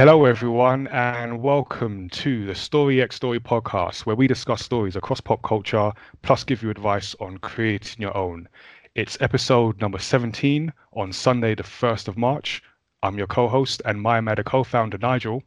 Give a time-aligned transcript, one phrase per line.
[0.00, 5.20] Hello, everyone, and welcome to the Story X Story podcast, where we discuss stories across
[5.20, 5.92] pop culture,
[6.22, 8.48] plus give you advice on creating your own.
[8.94, 12.62] It's episode number 17 on Sunday, the 1st of March.
[13.02, 15.42] I'm your co host and My Matter co founder, Nigel.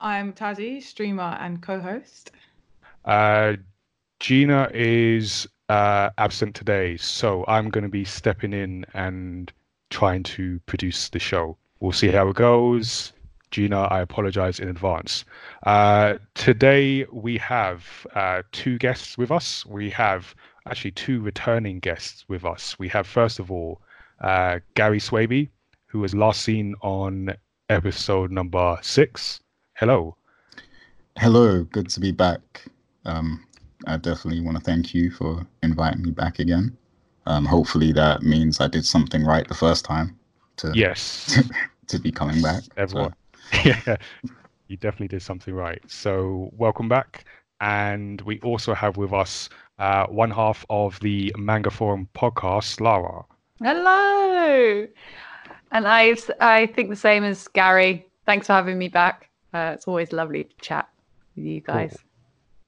[0.00, 2.30] I'm Tazzy, streamer and co host.
[3.04, 3.56] Uh,
[4.20, 9.52] Gina is uh, absent today, so I'm going to be stepping in and
[9.90, 11.58] trying to produce the show.
[11.80, 13.12] We'll see how it goes.
[13.50, 15.24] Gina, I apologize in advance.
[15.64, 19.64] Uh, today we have uh, two guests with us.
[19.66, 20.34] We have
[20.66, 22.78] actually two returning guests with us.
[22.78, 23.80] We have, first of all,
[24.20, 25.48] uh, Gary Swaby,
[25.86, 27.34] who was last seen on
[27.68, 29.40] episode number six.
[29.74, 30.16] Hello.
[31.16, 32.66] Hello, good to be back.
[33.04, 33.44] Um,
[33.86, 36.76] I definitely want to thank you for inviting me back again.
[37.26, 40.18] Um, hopefully, that means I did something right the first time.
[40.58, 41.42] To yes.
[41.88, 42.64] To, be coming back.
[42.76, 43.12] Everyone.
[43.12, 43.27] So.
[43.64, 43.96] yeah,
[44.68, 45.80] you definitely did something right.
[45.86, 47.24] So, welcome back.
[47.60, 53.24] And we also have with us uh, one half of the Manga Forum podcast, Lara.
[53.62, 54.86] Hello.
[55.72, 58.06] And I, I think the same as Gary.
[58.26, 59.28] Thanks for having me back.
[59.52, 60.88] Uh, it's always lovely to chat
[61.34, 61.90] with you guys.
[61.90, 62.00] Cool.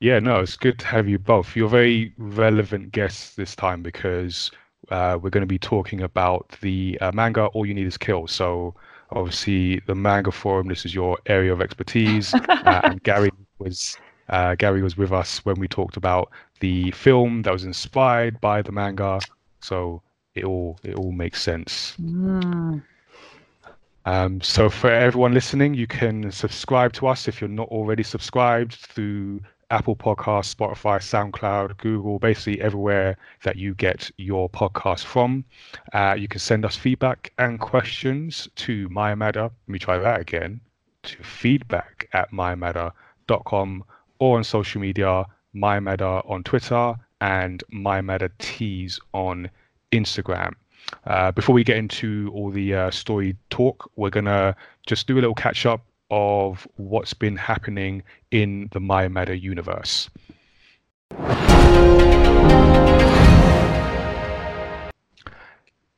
[0.00, 1.55] Yeah, no, it's good to have you both.
[1.55, 4.50] You're very relevant guests this time because
[4.91, 8.27] uh, we're going to be talking about the uh, manga All You Need Is Kill.
[8.27, 8.75] So,
[9.12, 10.69] obviously, the manga forum.
[10.69, 13.97] This is your area of expertise, uh, and Gary was
[14.28, 16.30] uh, Gary was with us when we talked about
[16.61, 19.20] the film that was inspired by the manga.
[19.61, 20.03] So
[20.34, 21.97] it all it all makes sense.
[22.00, 22.83] Mm.
[24.06, 28.75] Um, so for everyone listening, you can subscribe to us if you're not already subscribed
[28.75, 35.44] through Apple Podcasts, Spotify, SoundCloud, Google, basically everywhere that you get your podcast from.
[35.92, 39.44] Uh, you can send us feedback and questions to mymatter.
[39.44, 40.60] Let me try that again.
[41.04, 43.84] To feedback at mymatter.com
[44.19, 49.50] or on social media, mymatter on Twitter and mymattertees on
[49.92, 50.54] Instagram.
[51.04, 55.20] Uh, before we get into all the uh, story talk, we're gonna just do a
[55.20, 60.10] little catch up of what's been happening in the Matter universe.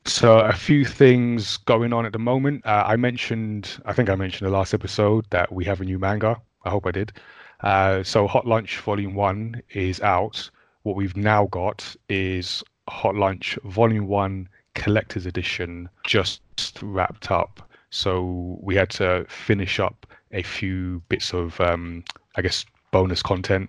[0.05, 2.67] So a few things going on at the moment.
[2.67, 5.99] Uh, I mentioned, I think I mentioned the last episode that we have a new
[5.99, 6.41] manga.
[6.65, 7.13] I hope I did.
[7.61, 10.51] Uh, so Hot Lunch Volume One is out.
[10.83, 16.43] What we've now got is Hot Lunch Volume One Collector's Edition just
[16.83, 17.69] wrapped up.
[17.93, 22.03] So we had to finish up a few bits of, um,
[22.37, 23.69] I guess, bonus content.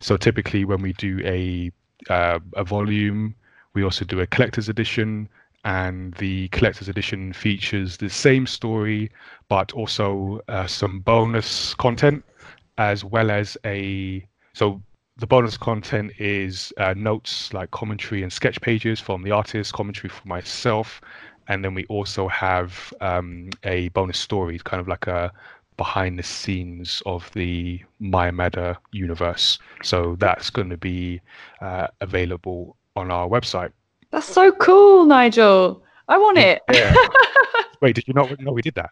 [0.00, 1.72] So typically, when we do a
[2.10, 3.34] uh, a volume,
[3.72, 5.30] we also do a collector's edition,
[5.64, 9.10] and the collector's edition features the same story,
[9.48, 12.22] but also uh, some bonus content,
[12.76, 14.82] as well as a so
[15.16, 20.10] the bonus content is uh, notes like commentary and sketch pages from the artist, commentary
[20.10, 21.00] from myself,
[21.48, 25.32] and then we also have um, a bonus story, kind of like a
[25.76, 29.58] behind the scenes of the My Matter universe.
[29.82, 31.20] So that's going to be
[31.60, 33.72] uh, available on our website.
[34.10, 35.82] That's so cool, Nigel.
[36.08, 36.62] I want it.
[36.72, 36.94] Yeah.
[37.80, 38.90] Wait, did you not know we did that?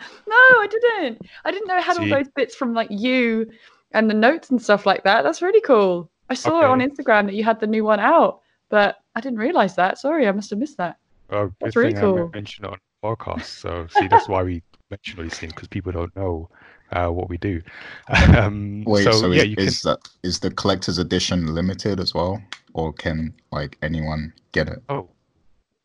[0.00, 1.22] No, I didn't.
[1.44, 2.02] I didn't know I had See?
[2.02, 3.50] all those bits from like you
[3.92, 5.22] and the notes and stuff like that.
[5.22, 6.10] That's really cool.
[6.28, 6.66] I saw okay.
[6.66, 9.98] it on Instagram that you had the new one out, but I didn't realize that.
[9.98, 10.98] Sorry, I must have missed that.
[11.30, 12.30] Oh, that's really cool.
[12.32, 13.44] I mentioned it on podcast.
[13.44, 16.48] So see, that's why we mention all these things because people don't know
[16.92, 17.60] uh, what we do.
[18.36, 19.90] Um, Wait, so, so yeah, is, is, can...
[19.90, 22.42] that, is the collector's edition limited as well,
[22.74, 24.82] or can like anyone get it?
[24.88, 25.08] Oh,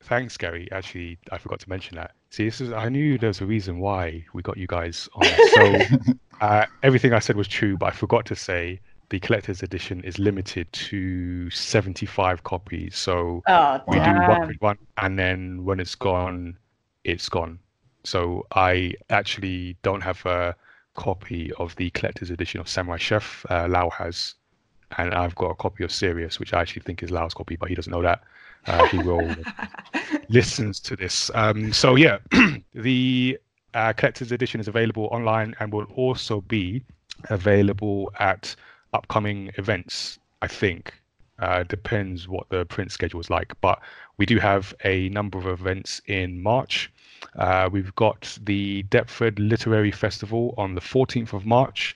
[0.03, 0.69] thanks, Gary.
[0.71, 2.11] Actually, I forgot to mention that.
[2.29, 5.25] See, this is I knew there was a reason why we got you guys on.
[5.53, 5.79] So
[6.41, 8.79] uh, everything I said was true, but I forgot to say
[9.09, 12.97] the collector's edition is limited to 75 copies.
[12.97, 16.57] So oh, we do one one, and then when it's gone,
[17.03, 17.59] it's gone.
[18.03, 20.55] So I actually don't have a
[20.95, 23.45] copy of the collector's edition of Samurai Chef.
[23.49, 24.35] Uh, Lau has,
[24.97, 27.69] and I've got a copy of Sirius, which I actually think is Lau's copy, but
[27.69, 28.23] he doesn't know that.
[28.65, 29.35] Uh, he will
[30.29, 31.29] listens to this.
[31.33, 32.19] Um, so yeah,
[32.73, 33.37] the
[33.73, 36.83] uh, collector's edition is available online and will also be
[37.29, 38.55] available at
[38.93, 40.19] upcoming events.
[40.41, 40.93] I think
[41.39, 43.79] uh, depends what the print schedule is like, but
[44.17, 46.91] we do have a number of events in March.
[47.37, 51.95] Uh, we've got the Deptford Literary Festival on the 14th of March,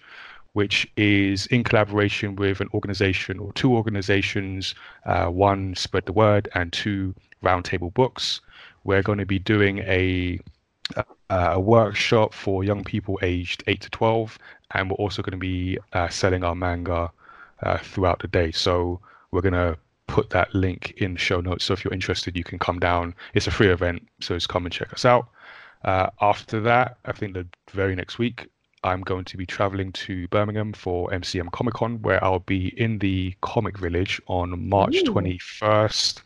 [0.53, 4.73] which is in collaboration with an organization or two organizations
[5.05, 7.13] uh, one, Spread the Word, and two,
[7.43, 8.41] Roundtable Books.
[8.83, 10.39] We're going to be doing a
[11.29, 14.37] uh, a workshop for young people aged 8 to 12,
[14.71, 17.11] and we're also going to be uh, selling our manga
[17.63, 18.51] uh, throughout the day.
[18.51, 18.99] So
[19.31, 19.77] we're going to
[20.07, 21.65] put that link in the show notes.
[21.65, 23.13] So if you're interested, you can come down.
[23.33, 25.27] It's a free event, so just come and check us out.
[25.83, 28.47] Uh, after that, I think the very next week,
[28.83, 32.99] I'm going to be traveling to Birmingham for MCM Comic Con, where I'll be in
[32.99, 35.03] the Comic Village on March Ooh.
[35.03, 36.21] 21st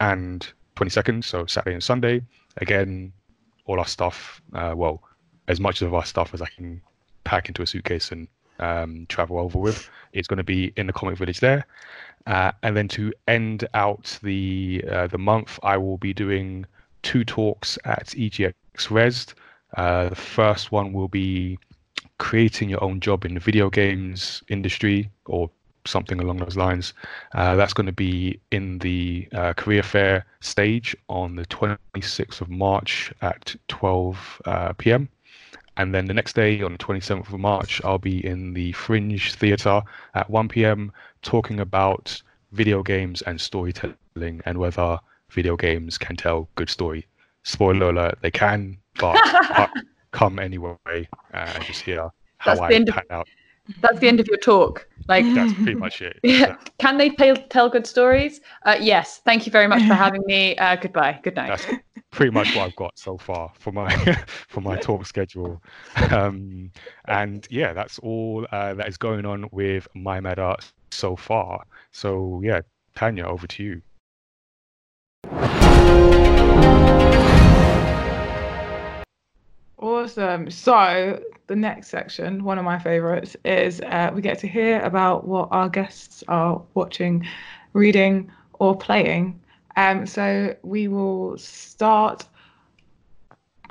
[0.00, 2.22] and 22nd, so Saturday and Sunday.
[2.56, 3.12] Again,
[3.70, 5.00] all our stuff, uh, well,
[5.46, 6.82] as much of our stuff as I can
[7.22, 8.26] pack into a suitcase and
[8.58, 11.64] um, travel over with, is going to be in the Comic Village there.
[12.26, 16.66] Uh, and then to end out the uh, the month, I will be doing
[17.02, 19.34] two talks at EGX Rezzed.
[19.76, 21.58] Uh, the first one will be
[22.18, 25.48] creating your own job in the video games industry or
[25.86, 26.92] something along those lines.
[27.34, 32.48] Uh, that's going to be in the uh, career fair stage on the 26th of
[32.48, 35.08] March at 12 uh, p.m.
[35.76, 39.32] And then the next day, on the 27th of March, I'll be in the Fringe
[39.34, 39.82] Theatre
[40.14, 40.92] at 1 p.m.
[41.22, 42.20] talking about
[42.52, 44.98] video games and storytelling and whether
[45.30, 47.06] video games can tell good story.
[47.44, 49.16] Spoiler alert, they can, but
[50.12, 50.76] come anyway
[51.32, 53.28] uh, just hear how that's I pan out.
[53.80, 54.86] That's the end of your talk.
[55.08, 56.20] Like that's pretty much it.
[56.24, 56.56] Yeah.
[56.78, 58.40] Can they tell, tell good stories?
[58.64, 59.20] Uh, yes.
[59.24, 60.56] Thank you very much for having me.
[60.56, 61.18] Uh, goodbye.
[61.22, 61.48] Good night.
[61.48, 61.66] That's
[62.10, 63.92] pretty much what I've got so far for my
[64.48, 65.62] for my talk schedule.
[66.10, 66.70] Um,
[67.06, 71.64] and yeah, that's all uh, that is going on with my mad art so far.
[71.92, 72.60] So yeah,
[72.94, 73.82] Tanya, over to you.
[79.80, 80.50] Awesome.
[80.50, 85.26] So the next section, one of my favorites, is uh, we get to hear about
[85.26, 87.26] what our guests are watching,
[87.72, 89.40] reading, or playing.
[89.76, 92.26] Um, so we will start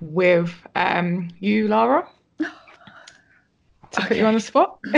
[0.01, 2.07] with um, you, Lara.
[2.39, 4.07] To okay.
[4.07, 4.79] put you on the spot.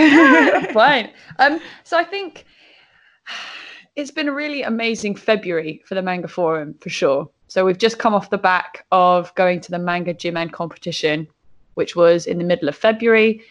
[0.73, 1.11] Fine.
[1.39, 2.45] Um, so I think
[3.95, 7.29] it's been a really amazing February for the Manga Forum for sure.
[7.51, 11.27] So we've just come off the back of going to the Manga Jiman competition,
[11.73, 13.41] which was in the middle of February.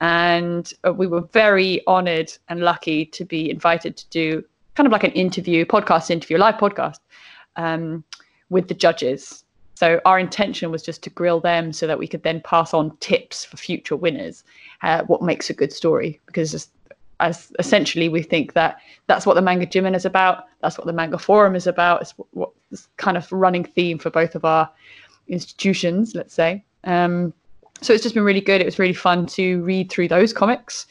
[0.00, 4.42] And uh, we were very honored and lucky to be invited to do
[4.74, 7.00] kind of like an interview, podcast interview, live podcast
[7.56, 8.02] um,
[8.48, 9.44] with the judges.
[9.74, 12.96] So our intention was just to grill them so that we could then pass on
[13.00, 14.44] tips for future winners,
[14.80, 16.18] uh, what makes a good story.
[16.24, 16.70] Because
[17.22, 20.92] as essentially we think that that's what the manga jiman is about that's what the
[20.92, 24.68] manga forum is about it's what this kind of running theme for both of our
[25.28, 26.62] institutions let's say.
[26.84, 27.32] Um,
[27.80, 30.86] so it's just been really good it was really fun to read through those comics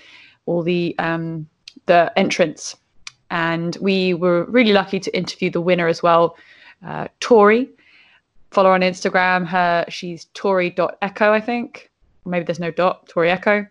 [0.45, 1.47] all the um,
[1.85, 2.75] the entrants.
[3.29, 6.35] And we were really lucky to interview the winner as well
[6.85, 7.69] uh, tori.
[8.51, 11.89] Follow her on instagram her she's tori.echo i think.
[12.25, 13.65] Maybe there's no dot tori echo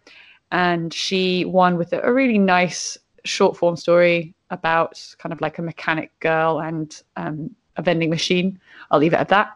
[0.50, 5.62] and she won with a, really nice short form story about kind of like a
[5.62, 8.58] mechanic girl and um, a vending machine.
[8.90, 9.52] I'll leave it at that.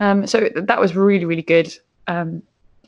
[0.00, 1.76] Um, so that was really, really good
[2.08, 2.42] um,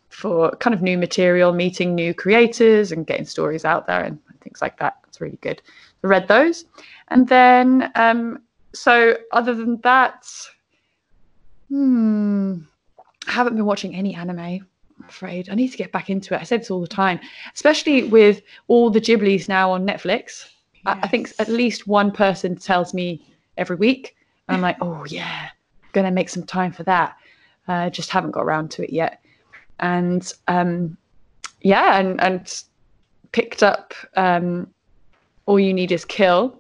[0.09, 4.61] for kind of new material, meeting new creators and getting stories out there and things
[4.61, 4.97] like that.
[5.07, 5.63] It's really good.
[6.03, 6.65] I read those.
[7.09, 8.43] And then, um,
[8.75, 10.29] so other than that,
[11.69, 12.59] hmm,
[13.27, 14.67] I haven't been watching any anime I'm
[15.09, 15.49] afraid.
[15.49, 16.41] I need to get back into it.
[16.41, 17.21] I say this all the time,
[17.55, 20.45] especially with all the Ghiblis now on Netflix.
[20.75, 20.87] Yes.
[20.87, 24.17] I, I, think at least one person tells me every week.
[24.49, 25.49] And I'm like, oh, yeah,
[25.93, 27.17] going to make some time for that.
[27.67, 29.23] Uh, just haven't got around to it yet.
[29.81, 30.97] And um,
[31.61, 32.63] yeah, and, and
[33.33, 34.73] picked up um,
[35.47, 36.59] All You Need Is Kill.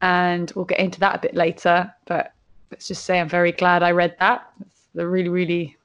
[0.00, 1.92] And we'll get into that a bit later.
[2.06, 2.32] But
[2.70, 4.50] let's just say I'm very glad I read that.
[4.60, 5.76] It's a really, really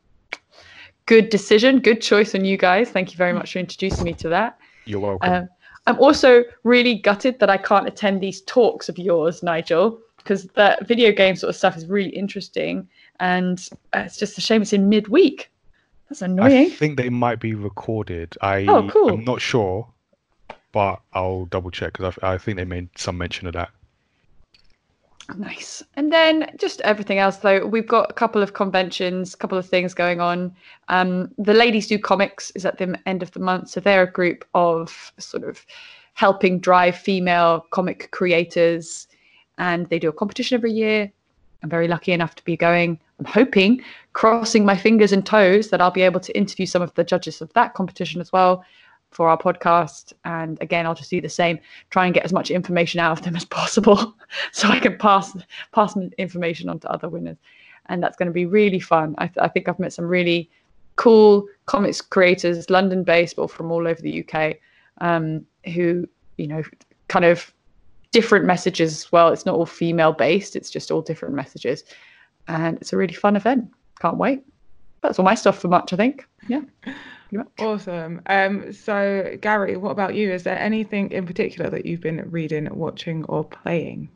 [1.07, 2.91] good decision, good choice on you guys.
[2.91, 4.59] Thank you very much for introducing me to that.
[4.85, 5.33] You're welcome.
[5.33, 5.49] Um,
[5.87, 10.85] I'm also really gutted that I can't attend these talks of yours, Nigel, because that
[10.85, 12.87] video game sort of stuff is really interesting,
[13.21, 15.49] and uh, it's just a shame it's in midweek.
[16.09, 16.67] That's annoying.
[16.67, 18.37] I think they might be recorded.
[18.41, 19.09] I oh, cool.
[19.09, 19.87] I'm not sure,
[20.73, 23.69] but I'll double check because I, I think they made some mention of that.
[25.36, 25.84] Nice.
[25.96, 29.67] And then just everything else, though, we've got a couple of conventions, a couple of
[29.67, 30.55] things going on.
[30.88, 33.69] Um, the Ladies Do Comics is at the end of the month.
[33.69, 35.65] So they're a group of sort of
[36.13, 39.07] helping drive female comic creators.
[39.57, 41.12] And they do a competition every year.
[41.62, 42.98] I'm very lucky enough to be going.
[43.19, 43.81] I'm hoping,
[44.13, 47.41] crossing my fingers and toes, that I'll be able to interview some of the judges
[47.41, 48.63] of that competition as well
[49.11, 50.13] for our podcast.
[50.25, 51.59] And again, I'll just do the same,
[51.89, 54.15] try and get as much information out of them as possible
[54.51, 55.35] so I can pass
[55.71, 57.37] pass information on to other winners.
[57.87, 59.15] And that's going to be really fun.
[59.17, 60.49] I, th- I think I've met some really
[60.97, 64.57] cool comics creators, London based, but from all over the UK,
[64.99, 66.63] um, who, you know,
[67.07, 67.53] kind of
[68.11, 69.29] different messages as well.
[69.29, 71.83] It's not all female based, it's just all different messages.
[72.47, 73.69] And it's a really fun event.
[74.01, 74.43] Can't wait.
[75.01, 76.27] That's all my stuff for March, I think.
[76.47, 76.61] Yeah.
[77.60, 78.22] Awesome.
[78.27, 80.31] Um, so, Gary, what about you?
[80.31, 84.10] Is there anything in particular that you've been reading, watching, or playing?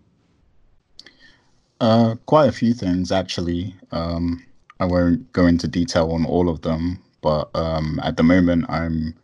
[1.80, 3.75] Uh, quite a few things, actually.
[3.91, 4.46] Um,
[4.80, 9.15] I won't go into detail on all of them, but um, at the moment, I'm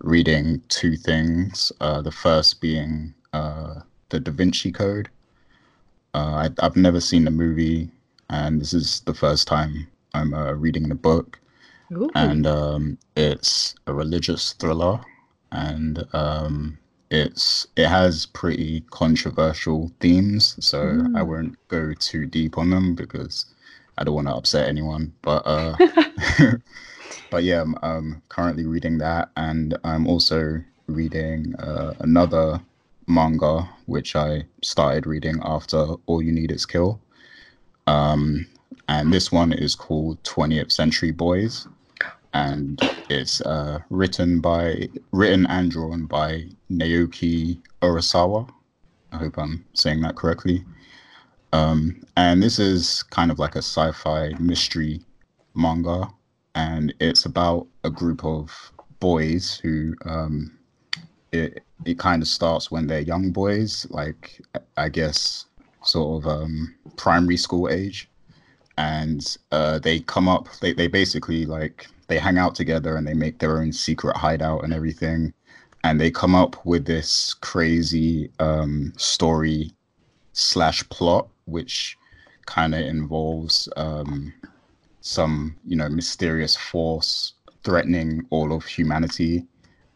[0.00, 1.72] reading two things.
[1.80, 3.80] Uh, the first being uh,
[4.10, 5.08] the Da Vinci Code.
[6.14, 7.90] Uh, I, have never seen the movie,
[8.28, 11.40] and this is the first time I'm uh, reading the book.
[11.92, 12.10] Ooh.
[12.14, 15.00] And um, it's a religious thriller,
[15.50, 16.78] and um,
[17.10, 20.56] it's it has pretty controversial themes.
[20.64, 21.16] So mm.
[21.16, 23.46] I won't go too deep on them because
[23.98, 25.12] I don't want to upset anyone.
[25.22, 25.76] But uh,
[27.30, 32.60] but yeah, I'm, I'm, currently reading that, and I'm also reading uh, another
[33.06, 37.00] manga which I started reading after All You Need Is Kill.
[37.86, 38.46] Um,
[38.88, 41.66] and this one is called 20th Century Boys,
[42.34, 48.48] and it's uh, written by written and drawn by Naoki Urasawa.
[49.12, 50.64] I hope I'm saying that correctly.
[51.52, 55.00] Um, and this is kind of like a sci-fi mystery
[55.54, 56.08] manga,
[56.54, 60.58] and it's about a group of boys who um,
[61.32, 64.40] it it kind of starts when they're young boys, like
[64.76, 65.46] I guess
[65.82, 68.08] sort of um, primary school age,
[68.82, 70.48] and uh, they come up.
[70.60, 74.64] They they basically like they hang out together and they make their own secret hideout
[74.64, 75.32] and everything,
[75.84, 79.70] and they come up with this crazy um, story
[80.32, 81.96] slash plot, which
[82.46, 84.32] kind of involves um,
[85.00, 89.46] some you know mysterious force threatening all of humanity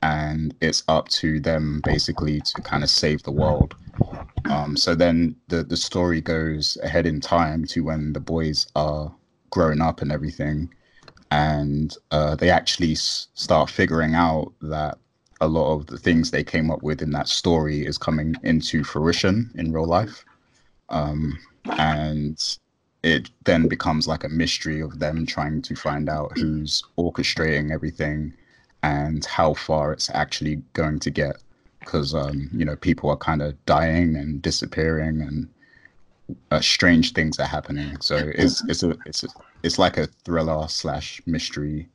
[0.02, 3.74] and it's up to them basically to kind of save the world.
[4.50, 9.12] Um, so then the the story goes ahead in time to when the boys are
[9.50, 10.72] growing up and everything,
[11.30, 14.98] and uh, they actually s- start figuring out that
[15.40, 18.84] a lot of the things they came up with in that story is coming into
[18.84, 20.24] fruition in real life,
[20.88, 21.38] um,
[21.78, 22.58] and
[23.02, 28.32] it then becomes like a mystery of them trying to find out who's orchestrating everything
[28.86, 31.36] and how far it's actually going to get
[31.80, 35.48] because um, you know people are kind of dying and disappearing and
[36.50, 38.00] uh, strange things are happening.
[38.00, 39.28] So it's it's a it's a,
[39.62, 41.88] it's like a thriller slash mystery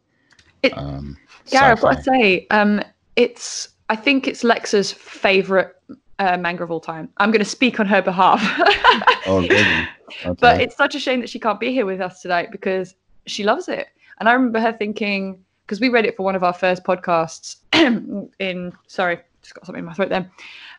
[0.64, 1.18] it, um
[1.48, 2.82] yeah i've got to say um
[3.16, 5.76] it's i think it's lexa's favorite
[6.20, 7.10] uh, manga of all time.
[7.18, 8.42] I'm going to speak on her behalf.
[9.28, 9.88] Oh really?
[10.26, 10.36] Okay.
[10.40, 12.96] but it's such a shame that she can't be here with us tonight because
[13.28, 13.88] she loves it.
[14.20, 17.56] And i remember her thinking because we read it for one of our first podcasts
[18.40, 20.30] in sorry just got something in my throat then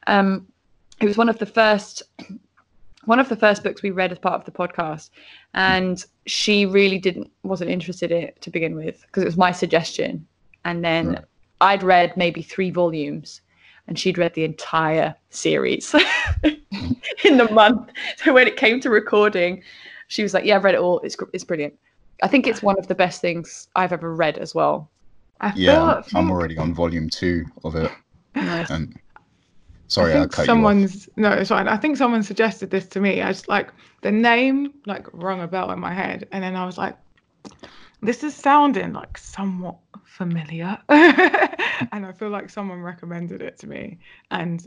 [0.06, 0.46] um,
[1.00, 2.02] it was one of the first
[3.06, 5.08] one of the first books we read as part of the podcast
[5.54, 9.50] and she really didn't wasn't interested in it to begin with because it was my
[9.50, 10.26] suggestion.
[10.66, 11.24] And then right.
[11.62, 13.40] i'd read maybe three volumes
[13.88, 15.94] and she'd read the entire series
[16.42, 17.88] in the month.
[18.18, 19.62] So when it came to recording
[20.08, 21.00] she was like yeah i've read it all.
[21.00, 21.78] It's, it's brilliant
[22.22, 24.90] I think it's one of the best things I've ever read as well.
[25.40, 27.90] I yeah, I'm already on volume two of it.
[28.36, 28.70] Nice.
[28.70, 28.96] And
[29.88, 31.66] sorry, I, I cut someone's no, it's fine.
[31.66, 33.20] I think someone suggested this to me.
[33.22, 33.70] I just like
[34.02, 36.96] the name like rung a bell in my head, and then I was like,
[38.00, 43.98] this is sounding like somewhat familiar, and I feel like someone recommended it to me,
[44.30, 44.64] and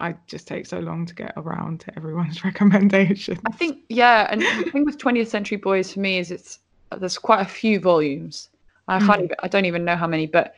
[0.00, 3.38] I just take so long to get around to everyone's recommendations.
[3.46, 6.60] I think yeah, and the thing with 20th Century Boys for me is it's
[6.98, 8.48] there's quite a few volumes.
[8.88, 9.24] I can't mm.
[9.24, 10.54] even, I don't even know how many, but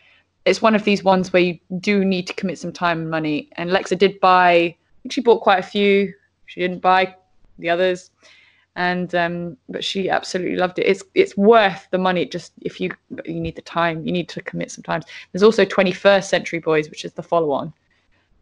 [0.47, 3.51] it's one of these ones where you do need to commit some time and money.
[3.57, 4.75] And Lexa did buy.
[5.11, 6.15] she bought quite a few.
[6.47, 7.15] She didn't buy
[7.59, 8.11] the others,
[8.77, 10.87] and um, but she absolutely loved it.
[10.87, 12.25] It's it's worth the money.
[12.27, 12.93] Just if you
[13.25, 15.03] you need the time, you need to commit some time.
[15.33, 17.73] There's also 21st Century Boys, which is the follow-on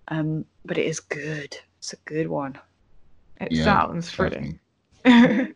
[0.09, 1.57] um, but it is good.
[1.79, 2.59] It's a good one.
[3.41, 4.59] It yeah, sounds thrilling.
[5.05, 5.53] yeah,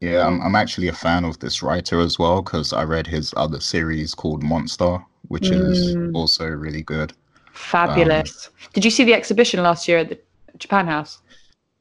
[0.00, 3.60] I'm, I'm actually a fan of this writer as well because I read his other
[3.60, 4.98] series called Monster,
[5.28, 5.70] which mm.
[5.70, 7.12] is also really good.
[7.52, 8.48] Fabulous.
[8.48, 10.18] Um, Did you see the exhibition last year at the
[10.58, 11.20] Japan House?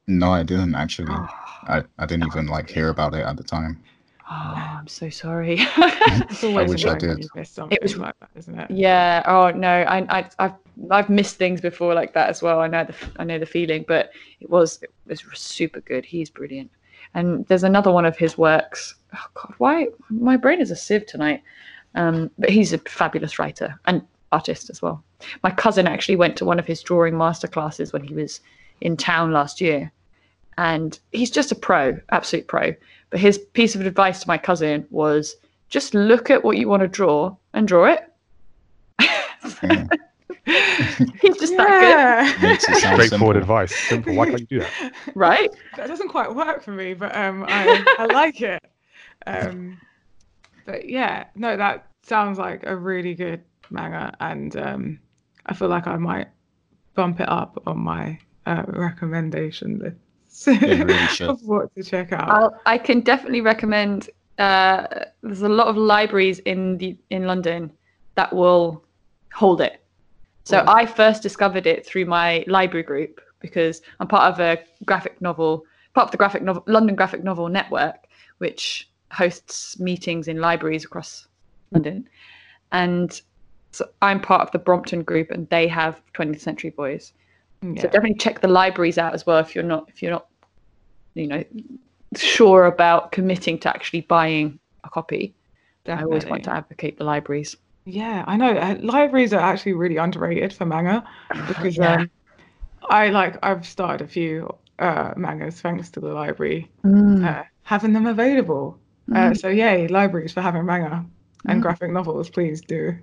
[0.07, 1.13] No, I didn't actually.
[1.65, 3.81] I, I didn't even like hear about it at the time.
[4.29, 5.57] Oh, I'm so sorry.
[5.77, 7.29] it's always I wish I did.
[7.71, 8.71] It was like that, isn't it?
[8.71, 9.21] Yeah.
[9.25, 10.53] Oh no, I, I, I've,
[10.89, 12.59] I've missed things before like that as well.
[12.59, 16.05] I know the, I know the feeling, but it was, it was super good.
[16.05, 16.71] He's brilliant.
[17.13, 21.05] And there's another one of his works oh god, why my brain is a sieve
[21.05, 21.43] tonight.
[21.95, 24.01] Um, but he's a fabulous writer and
[24.31, 25.03] artist as well.
[25.43, 28.41] My cousin actually went to one of his drawing master classes when he was
[28.81, 29.91] in town last year,
[30.57, 32.73] and he's just a pro, absolute pro.
[33.09, 35.35] But his piece of advice to my cousin was
[35.69, 38.09] just look at what you want to draw and draw it.
[40.45, 41.57] He's just yeah.
[41.57, 42.77] that good.
[42.77, 43.73] Straightforward advice.
[43.87, 44.15] Simple.
[44.15, 44.91] Why can't you do that?
[45.15, 45.49] Right?
[45.77, 48.61] That doesn't quite work for me, but um, I, I like it.
[49.25, 49.79] Um,
[50.65, 54.99] but yeah, no, that sounds like a really good manga, and um,
[55.45, 56.27] I feel like I might
[56.93, 59.97] bump it up on my uh, recommendation list
[60.47, 62.29] really of what to check out.
[62.29, 64.09] I'll, i can definitely recommend.
[64.37, 64.87] Uh,
[65.21, 67.71] there's a lot of libraries in the in London
[68.15, 68.83] that will
[69.33, 69.83] hold it.
[70.43, 70.71] So oh.
[70.71, 75.65] I first discovered it through my library group because I'm part of a graphic novel,
[75.93, 78.07] part of the graphic novel London Graphic Novel Network,
[78.39, 81.27] which hosts meetings in libraries across
[81.71, 82.07] London,
[82.71, 83.21] and
[83.71, 87.13] so I'm part of the Brompton group, and they have 20th Century Boys.
[87.63, 87.81] Yeah.
[87.81, 90.27] So definitely check the libraries out as well if you're not if you're not,
[91.13, 91.43] you know,
[92.17, 95.33] sure about committing to actually buying a copy.
[95.85, 96.01] Definitely.
[96.01, 97.55] I always want to advocate the libraries.
[97.85, 98.51] Yeah, I know.
[98.51, 101.03] Uh, libraries are actually really underrated for manga
[101.47, 101.95] because yeah.
[101.95, 102.11] um,
[102.89, 107.25] I like I've started a few uh, mangas thanks to the library mm.
[107.25, 108.77] uh, having them available.
[109.11, 109.37] Uh, mm.
[109.37, 111.05] so yay, libraries for having manga
[111.45, 111.61] and mm.
[111.61, 112.29] graphic novels.
[112.29, 112.97] Please do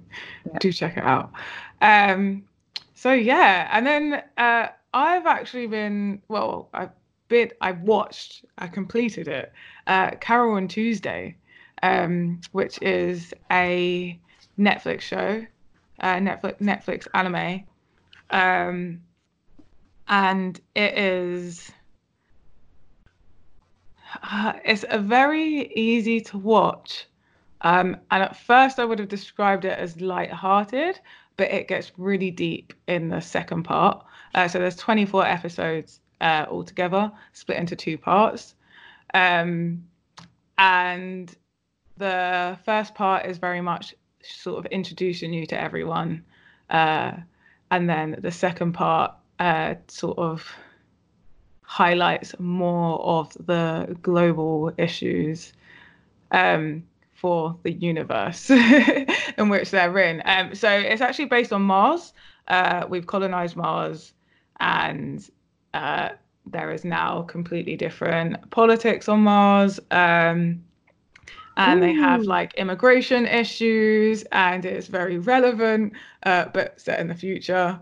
[0.47, 0.59] yeah.
[0.59, 1.31] do check it out.
[1.83, 2.45] Um,
[3.01, 6.91] so yeah, and then uh, I've actually been well, I've
[7.63, 9.55] I watched, I completed it.
[9.87, 11.35] Uh, Carole & Tuesday,
[11.83, 14.21] um, which is a
[14.59, 15.47] Netflix show,
[16.01, 17.65] uh, Netflix Netflix anime,
[18.29, 19.01] um,
[20.09, 21.73] and it is
[24.23, 27.07] uh, it's a very easy to watch.
[27.63, 31.01] Um, and at first, I would have described it as light-hearted,
[31.41, 34.05] but it gets really deep in the second part.
[34.35, 38.55] Uh, so there's 24 episodes uh, altogether, split into two parts.
[39.15, 39.87] Um,
[40.59, 41.35] and
[41.97, 46.27] the first part is very much sort of introducing you to everyone.
[46.69, 47.13] Uh,
[47.71, 50.47] and then the second part uh, sort of
[51.63, 55.55] highlights more of the global issues
[56.33, 56.83] um,
[57.21, 58.49] for the universe
[59.39, 60.23] in which they're in.
[60.25, 62.15] Um, so it's actually based on Mars.
[62.49, 64.15] Uh, we've colonized Mars,
[64.59, 65.29] and
[65.75, 66.11] uh,
[66.47, 69.79] there is now completely different politics on Mars.
[69.91, 70.65] Um,
[71.57, 71.81] and Ooh.
[71.81, 77.79] they have like immigration issues and it's very relevant uh, but set in the future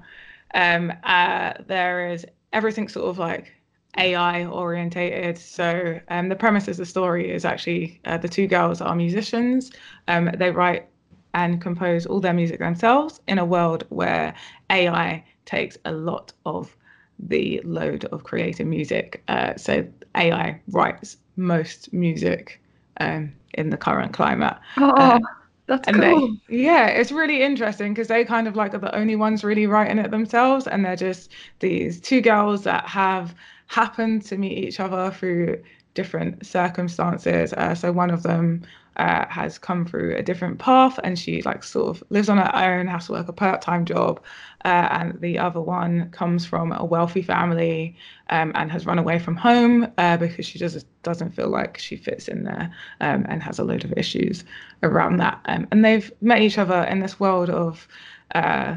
[0.55, 3.53] um, uh, there is everything sort of like
[3.96, 8.81] ai orientated so um, the premise of the story is actually uh, the two girls
[8.81, 9.70] are musicians
[10.09, 10.87] um, they write
[11.35, 14.35] and compose all their music themselves in a world where
[14.70, 16.77] ai takes a lot of
[17.18, 22.61] the load of creating music uh, so ai writes most music
[23.01, 24.57] um, in the current climate.
[24.77, 25.18] Oh, uh,
[25.66, 26.37] that's and cool.
[26.48, 29.66] They, yeah, it's really interesting because they kind of like are the only ones really
[29.66, 33.35] writing it themselves, and they're just these two girls that have
[33.68, 35.62] happened to meet each other through
[35.94, 37.52] different circumstances.
[37.52, 38.62] Uh, so one of them
[38.96, 42.54] uh, has come through a different path and she like sort of lives on her
[42.54, 44.20] own, has to work a part-time job,
[44.64, 47.94] uh, and the other one comes from a wealthy family
[48.31, 51.96] um, and has run away from home uh, because she just doesn't feel like she
[51.96, 54.44] fits in there um, and has a load of issues
[54.83, 55.40] around that.
[55.44, 57.87] Um, and they've met each other in this world of
[58.35, 58.76] uh,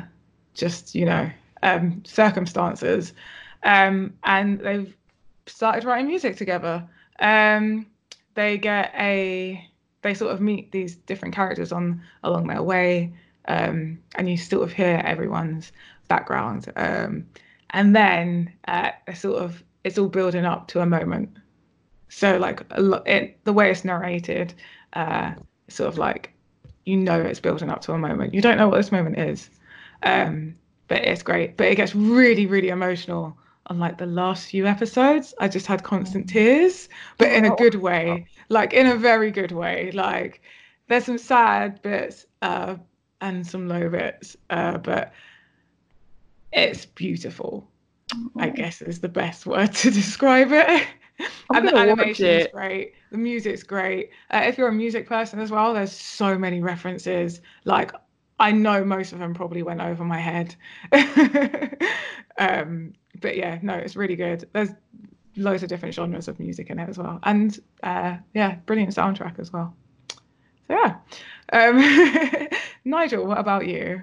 [0.53, 1.29] just you know
[1.63, 3.13] um, circumstances,
[3.63, 4.95] um, and they've
[5.47, 6.87] started writing music together.
[7.19, 7.85] Um,
[8.33, 9.67] they get a
[10.01, 13.13] they sort of meet these different characters on along their way,
[13.47, 15.71] um, and you sort of hear everyone's
[16.07, 17.25] background, um,
[17.71, 21.29] and then uh, sort of it's all building up to a moment.
[22.09, 22.63] So like
[23.05, 24.53] it, the way it's narrated,
[24.93, 25.33] uh,
[25.67, 26.33] sort of like
[26.85, 28.33] you know it's building up to a moment.
[28.33, 29.49] You don't know what this moment is,
[30.03, 30.55] um,
[30.87, 31.57] but it's great.
[31.57, 33.37] But it gets really really emotional
[33.71, 35.33] on like the last few episodes.
[35.39, 36.31] I just had constant mm.
[36.31, 39.91] tears, but in a good way, like in a very good way.
[39.93, 40.41] Like
[40.87, 42.75] there's some sad bits uh,
[43.21, 45.13] and some low bits, uh, but
[46.51, 47.65] it's beautiful.
[48.37, 50.85] I guess is the best word to describe it.
[51.53, 52.93] and the animation is great.
[53.09, 54.09] The music's great.
[54.31, 57.39] Uh, if you're a music person as well, there's so many references.
[57.63, 57.93] Like
[58.37, 60.55] I know most of them probably went over my head.
[62.37, 64.47] um, but yeah, no, it's really good.
[64.53, 64.69] There's
[65.35, 69.39] loads of different genres of music in it as well, and uh, yeah, brilliant soundtrack
[69.39, 69.75] as well.
[70.67, 70.95] So yeah,
[71.51, 72.47] um,
[72.85, 74.01] Nigel, what about you?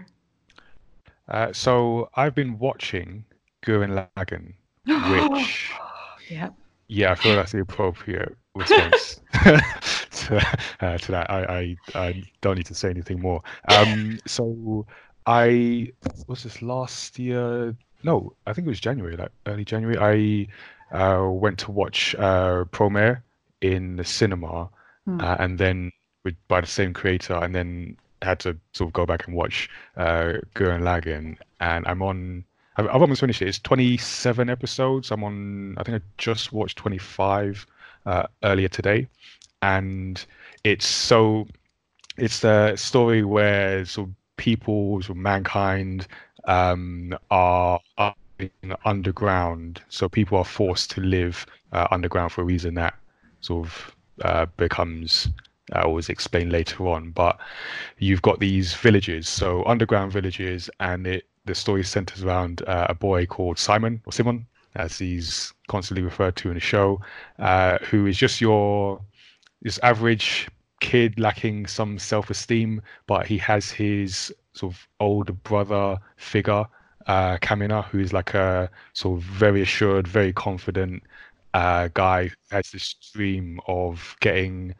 [1.28, 3.24] Uh, so I've been watching
[3.64, 4.54] Gurren Lagann,
[4.86, 5.70] which
[6.30, 6.50] yeah,
[6.88, 9.20] yeah, I feel that's the appropriate response
[10.10, 11.30] to, uh, to that.
[11.30, 13.42] I, I, I don't need to say anything more.
[13.68, 14.86] Um, so
[15.26, 15.92] I
[16.26, 17.76] was this last year.
[18.02, 20.48] No, I think it was January, like early January.
[20.92, 23.22] I uh, went to watch uh, Promare
[23.60, 24.68] in the cinema,
[25.04, 25.20] hmm.
[25.20, 25.92] uh, and then
[26.24, 29.68] with, by the same creator, and then had to sort of go back and watch
[29.96, 32.44] uh, Gurren Lagann, and I'm on.
[32.76, 33.48] I've, I've almost finished it.
[33.48, 35.10] It's 27 episodes.
[35.10, 35.74] I'm on.
[35.78, 37.66] I think I just watched 25
[38.06, 39.08] uh, earlier today,
[39.62, 40.24] and
[40.64, 41.46] it's so.
[42.16, 46.08] It's the story where sort of people, sort of mankind,
[46.48, 47.80] um, are,
[48.84, 49.82] underground.
[49.88, 52.94] So people are forced to live uh, underground for a reason that
[53.40, 55.28] sort of uh, becomes
[55.72, 57.10] I always explain later on.
[57.10, 57.38] But
[57.98, 62.94] you've got these villages, so underground villages, and it the story centers around uh, a
[62.94, 67.00] boy called Simon or Simon, as he's constantly referred to in the show,
[67.38, 69.00] uh, who is just your
[69.62, 70.48] this average
[70.80, 76.64] kid lacking some self-esteem, but he has his sort of older brother figure,
[77.06, 81.02] uh, Kamina, who's like a sort of very assured, very confident
[81.54, 84.74] uh, guy who has this dream of getting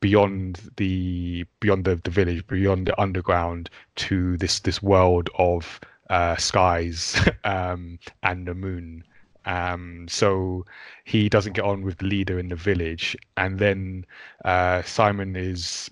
[0.00, 6.36] beyond the beyond the, the village, beyond the underground to this this world of uh,
[6.36, 9.04] skies um, and the moon.
[9.46, 10.66] Um, so
[11.04, 14.04] he doesn't get on with the leader in the village, and then
[14.44, 15.90] uh, Simon is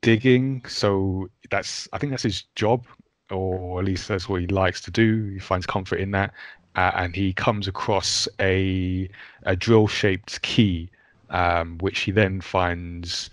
[0.00, 0.64] digging.
[0.66, 2.86] So that's I think that's his job,
[3.30, 5.28] or at least that's what he likes to do.
[5.28, 6.32] He finds comfort in that,
[6.76, 9.08] uh, and he comes across a
[9.44, 10.90] a drill shaped key
[11.34, 13.28] um, which he then finds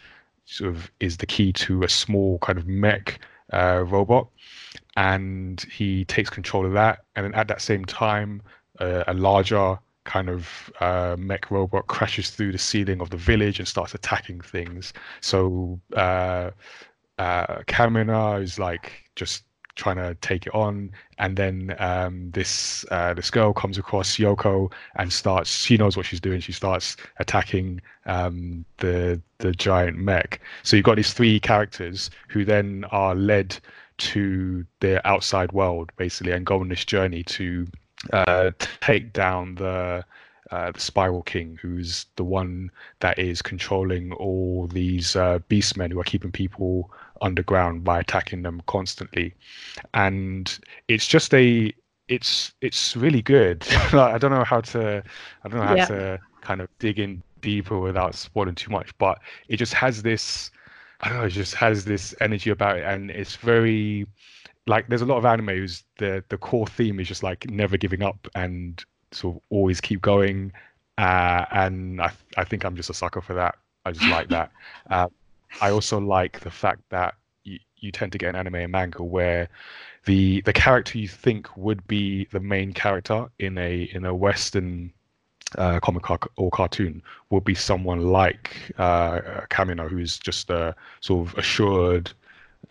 [0.46, 3.20] sort of is the key to a small kind of mech
[3.54, 4.28] uh, robot.
[4.98, 7.00] And he takes control of that.
[7.16, 8.42] And then at that same time,
[8.80, 13.60] uh, a larger kind of uh, mech robot crashes through the ceiling of the village
[13.60, 14.94] and starts attacking things.
[15.22, 16.52] So uh,
[17.18, 19.44] uh, Kamina is like just
[19.76, 20.92] trying to take it on.
[21.18, 26.06] And then um, this uh, this girl comes across Yoko and starts she knows what
[26.06, 26.40] she's doing.
[26.40, 30.42] She starts attacking um, the the giant mech.
[30.64, 33.58] So you've got these three characters who then are led
[33.98, 37.68] to the outside world basically and go on this journey to
[38.14, 38.52] uh,
[38.82, 40.04] take down the
[40.52, 46.00] uh, the Spiral King, who's the one that is controlling all these uh, beastmen who
[46.00, 49.34] are keeping people underground by attacking them constantly,
[49.94, 51.74] and it's just a
[52.10, 53.66] it's it's really good.
[53.94, 55.04] I don't know how to
[55.44, 55.86] I don't know how yeah.
[55.86, 60.52] to kind of dig in deeper without spoiling too much, but it just has this
[61.00, 64.06] I don't know, it just has this energy about it, and it's very
[64.68, 67.78] like there's a lot of anime whose the the core theme is just like never
[67.78, 70.52] giving up and sort of always keep going.
[70.98, 73.56] Uh, and I I think I'm just a sucker for that.
[73.86, 74.52] I just like that.
[74.90, 75.08] Uh,
[75.62, 79.04] I also like the fact that you, you tend to get an anime and manga
[79.04, 79.50] where
[80.06, 84.94] the the character you think would be the main character in a in a Western
[85.58, 89.20] uh, comic or cartoon will be someone like uh,
[89.50, 92.12] Kamina, who's just a sort of assured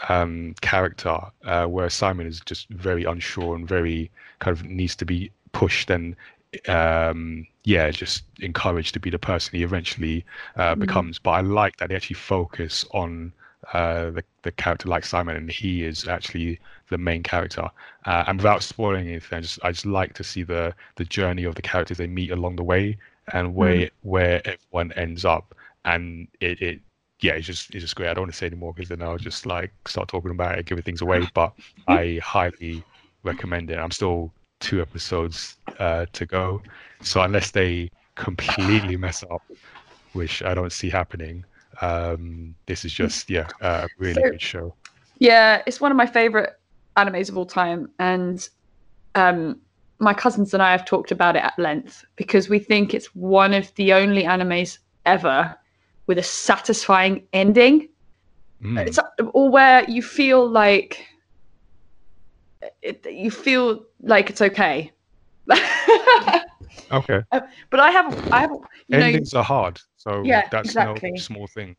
[0.09, 5.05] um, character, uh, where Simon is just very unsure and very kind of needs to
[5.05, 6.17] be pushed and
[6.69, 10.25] um, yeah, just encouraged to be the person he eventually
[10.57, 10.81] uh, mm.
[10.81, 11.19] becomes.
[11.19, 13.33] But I like that they actually focus on
[13.73, 17.69] uh, the, the character like Simon, and he is actually the main character.
[18.07, 21.45] Uh, and without spoiling anything, I just I just like to see the the journey
[21.45, 22.97] of the characters they meet along the way
[23.33, 23.91] and where mm.
[24.03, 25.55] where everyone ends up.
[25.85, 26.81] And it, it
[27.21, 28.09] yeah, it's just it's just great.
[28.09, 30.67] I don't want to say anymore because then I'll just like start talking about it,
[30.67, 31.29] giving things away.
[31.35, 31.53] But
[31.87, 32.83] I highly
[33.23, 33.79] recommend it.
[33.79, 36.63] I'm still two episodes uh, to go.
[37.03, 39.43] So unless they completely mess up,
[40.13, 41.45] which I don't see happening,
[41.81, 44.75] um, this is just yeah a really so, good show.
[45.19, 46.59] Yeah, it's one of my favorite
[46.97, 48.49] animes of all time, and
[49.15, 49.61] um,
[49.99, 53.53] my cousins and I have talked about it at length because we think it's one
[53.53, 55.55] of the only animes ever
[56.11, 57.89] with a satisfying ending.
[58.61, 58.85] Mm.
[58.85, 58.99] It's
[59.33, 61.07] or where you feel like
[62.83, 64.91] it, you feel like it's okay.
[66.91, 67.23] okay.
[67.31, 68.51] Uh, but I have, I have.
[68.89, 71.13] You Endings know, are hard, so yeah, that's exactly.
[71.13, 71.77] no small thing.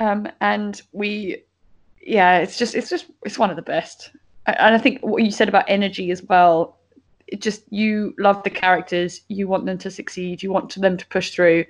[0.00, 1.44] Um, and we,
[2.04, 4.10] yeah, it's just, it's just, it's one of the best.
[4.46, 6.78] And I think what you said about energy as well,
[7.28, 11.06] it just you love the characters, you want them to succeed, you want them to
[11.06, 11.64] push through,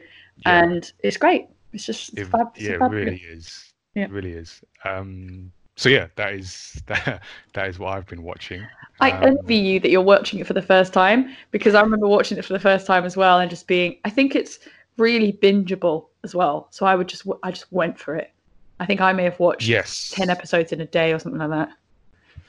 [0.46, 0.62] yeah.
[0.64, 1.48] and it's great.
[1.72, 3.72] It's just it's it, fab, yeah, it really is.
[3.94, 4.04] Yeah.
[4.04, 4.62] It really is.
[4.85, 7.22] Um, so yeah, that is that,
[7.54, 8.66] that is what I've been watching.
[9.00, 12.09] I um, envy you that you're watching it for the first time because I remember
[12.09, 13.98] watching it for the first time as well and just being.
[14.04, 14.59] I think it's
[14.96, 16.68] really bingeable as well.
[16.70, 18.33] So I would just I just went for it.
[18.81, 20.11] I think I may have watched yes.
[20.14, 21.70] 10 episodes in a day or something like that.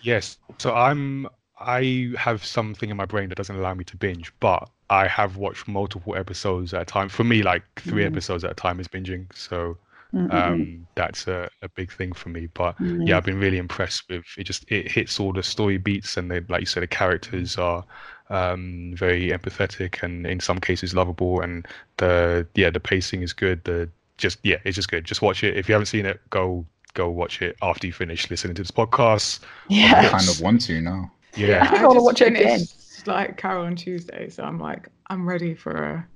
[0.02, 0.38] Yes.
[0.58, 1.28] So I'm
[1.60, 5.38] I have something in my brain that doesn't allow me to binge, but I have
[5.38, 7.10] watched multiple episodes at a time.
[7.10, 8.08] For me, like 3 mm.
[8.08, 9.26] episodes at a time is binging.
[9.36, 9.78] So
[10.14, 12.48] um, that's a, a big thing for me.
[12.54, 13.08] But mm.
[13.08, 14.44] yeah, I've been really impressed with it.
[14.44, 17.84] Just it hits all the story beats, and they, like you said, the characters are
[18.30, 21.42] um, very empathetic and in some cases lovable.
[21.42, 23.64] And the yeah, the pacing is good.
[23.64, 25.06] The just yeah, it's just good.
[25.06, 25.58] Just watch it.
[25.58, 28.72] If you haven't seen it, go go watch it after you finish listening to this
[28.72, 29.40] podcast.
[29.70, 31.12] Yeah, I kind of want to now.
[31.36, 32.62] Yeah, I, I want to watch it again.
[33.08, 36.08] Like Carole & Tuesday, so I'm like, I'm ready for a,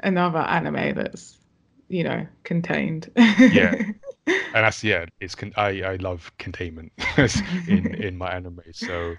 [0.00, 1.38] another anime that's,
[1.88, 3.10] you know, contained.
[3.16, 3.74] yeah,
[4.26, 6.92] and that's yeah, it's con- I I love containment
[7.68, 8.60] in in my anime.
[8.72, 9.14] So,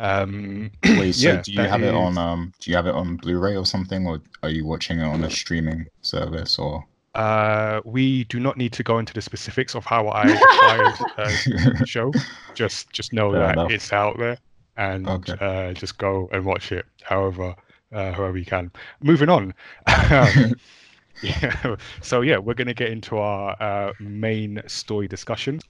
[0.00, 1.88] um, wait, so yeah, do you have is...
[1.88, 4.98] it on um, do you have it on Blu-ray or something, or are you watching
[4.98, 6.84] it on a streaming service or?
[7.14, 11.24] Uh, we do not need to go into the specifics of how I acquired uh,
[11.78, 12.12] the show.
[12.54, 13.70] Just just know Fair that enough.
[13.70, 14.36] it's out there,
[14.76, 15.34] and okay.
[15.40, 16.86] uh, just go and watch it.
[17.02, 17.54] However,
[17.92, 18.70] uh, however you can.
[19.02, 19.54] Moving on.
[20.10, 20.54] Um,
[21.22, 21.76] yeah.
[22.02, 25.60] So yeah, we're gonna get into our uh, main story discussion.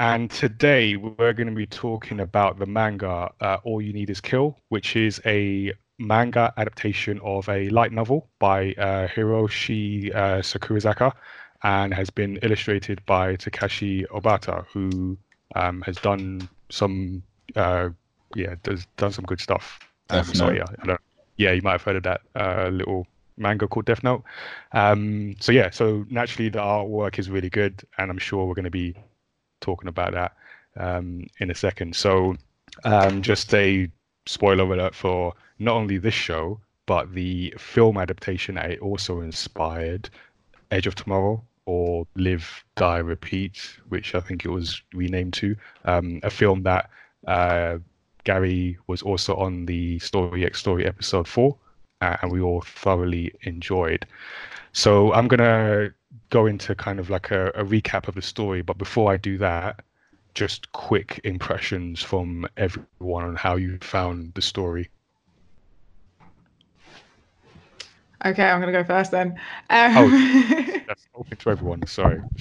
[0.00, 4.18] And today we're going to be talking about the manga uh, All You Need Is
[4.18, 11.12] Kill, which is a manga adaptation of a light novel by uh, Hiroshi uh, Sakurazaka
[11.62, 15.16] and has been illustrated by Takeshi Obata, who
[15.54, 17.22] um, has done some,
[17.56, 17.90] uh,
[18.34, 19.78] yeah, does done some good stuff.
[20.08, 20.64] Um, so, yeah,
[21.36, 24.22] yeah, you might have heard of that uh, little manga called Death Note.
[24.72, 28.64] Um, so yeah, so naturally the artwork is really good, and I'm sure we're going
[28.64, 28.94] to be
[29.60, 30.36] talking about that
[30.76, 31.96] um, in a second.
[31.96, 32.36] So,
[32.84, 33.88] um, just a
[34.26, 40.10] spoiler alert for not only this show, but the film adaptation that it also inspired
[40.70, 45.54] Edge of Tomorrow or Live, Die, Repeat, which I think it was renamed to,
[45.84, 46.90] um, a film that
[47.28, 47.78] uh,
[48.24, 51.56] Gary was also on the Story X Story episode four,
[52.00, 54.04] uh, and we all thoroughly enjoyed.
[54.72, 55.94] So I'm gonna
[56.30, 59.38] go into kind of like a, a recap of the story, but before I do
[59.38, 59.84] that,
[60.34, 64.90] just quick impressions from everyone on how you found the story.
[68.24, 69.38] Okay, I'm gonna go first then.
[69.70, 69.96] Um...
[69.96, 71.86] Oh, that's open to everyone.
[71.86, 72.20] Sorry.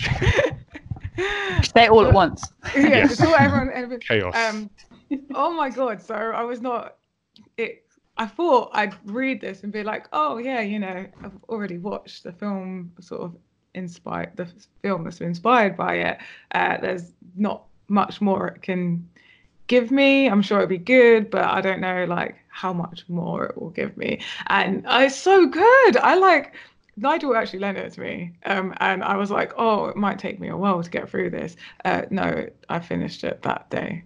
[1.63, 2.43] Say it all at once.
[2.75, 3.21] Yeah, yes.
[3.21, 3.99] all everyone.
[3.99, 4.35] Chaos.
[4.35, 4.69] Um,
[5.35, 6.01] oh my god!
[6.01, 6.97] So I was not.
[7.57, 7.85] It
[8.19, 12.23] I thought I'd read this and be like, oh yeah, you know, I've already watched
[12.23, 13.35] the film, sort of
[13.75, 14.45] inspired the
[14.81, 16.17] film that's been inspired by it.
[16.51, 19.07] Uh, there's not much more it can
[19.69, 20.27] give me.
[20.27, 23.69] I'm sure it'll be good, but I don't know like how much more it will
[23.69, 24.19] give me.
[24.47, 25.95] And uh, it's so good.
[25.97, 26.53] I like
[26.97, 30.41] Nigel actually lent it to me, um, and I was like, oh, it might take
[30.41, 31.55] me a while to get through this.
[31.85, 34.03] Uh, no, I finished it that day.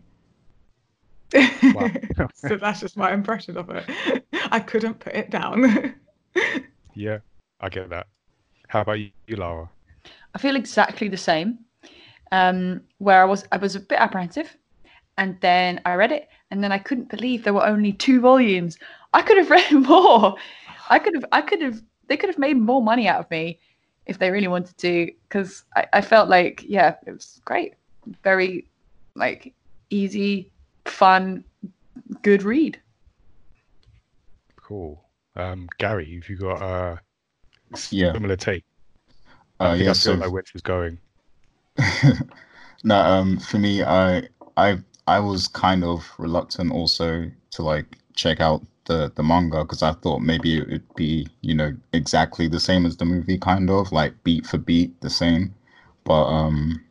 [1.34, 1.90] Wow.
[2.36, 4.24] so that's just my impression of it.
[4.52, 5.96] I couldn't put it down.
[6.94, 7.18] yeah,
[7.60, 8.06] I get that.
[8.68, 9.70] How about you, Laura?
[10.36, 11.60] I feel exactly the same.
[12.32, 14.58] Um, where I was, I was a bit apprehensive,
[15.18, 18.78] and then I read it, and then I couldn't believe there were only two volumes.
[19.14, 20.36] I could have read more.
[20.90, 23.60] I could have, I could have, they could have made more money out of me
[24.06, 27.76] if they really wanted to, because I, I felt like, yeah, it was great,
[28.24, 28.68] very
[29.16, 29.54] like
[29.90, 30.52] easy
[30.86, 31.44] fun,
[32.22, 32.80] good read.
[34.58, 35.02] Cool.
[35.36, 37.00] Um, Gary, have you got a
[37.90, 38.14] yeah.
[38.14, 38.64] similar take?
[39.60, 40.14] Uh, I think yeah, I feel so...
[40.14, 40.98] like where she's going.
[42.84, 48.40] no, um, for me, I, I, I was kind of reluctant also to like check
[48.40, 52.60] out the the manga because I thought maybe it would be you know exactly the
[52.60, 55.54] same as the movie, kind of like beat for beat the same.
[56.04, 56.84] But um,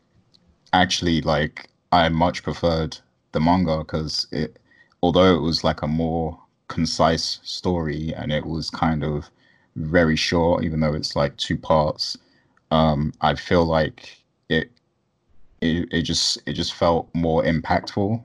[0.72, 2.98] actually, like I much preferred
[3.32, 4.58] the manga because it,
[5.02, 9.30] although it was like a more concise story and it was kind of
[9.76, 12.16] very short, even though it's like two parts.
[12.70, 14.70] Um, I feel like it,
[15.62, 18.22] it, it just it just felt more impactful.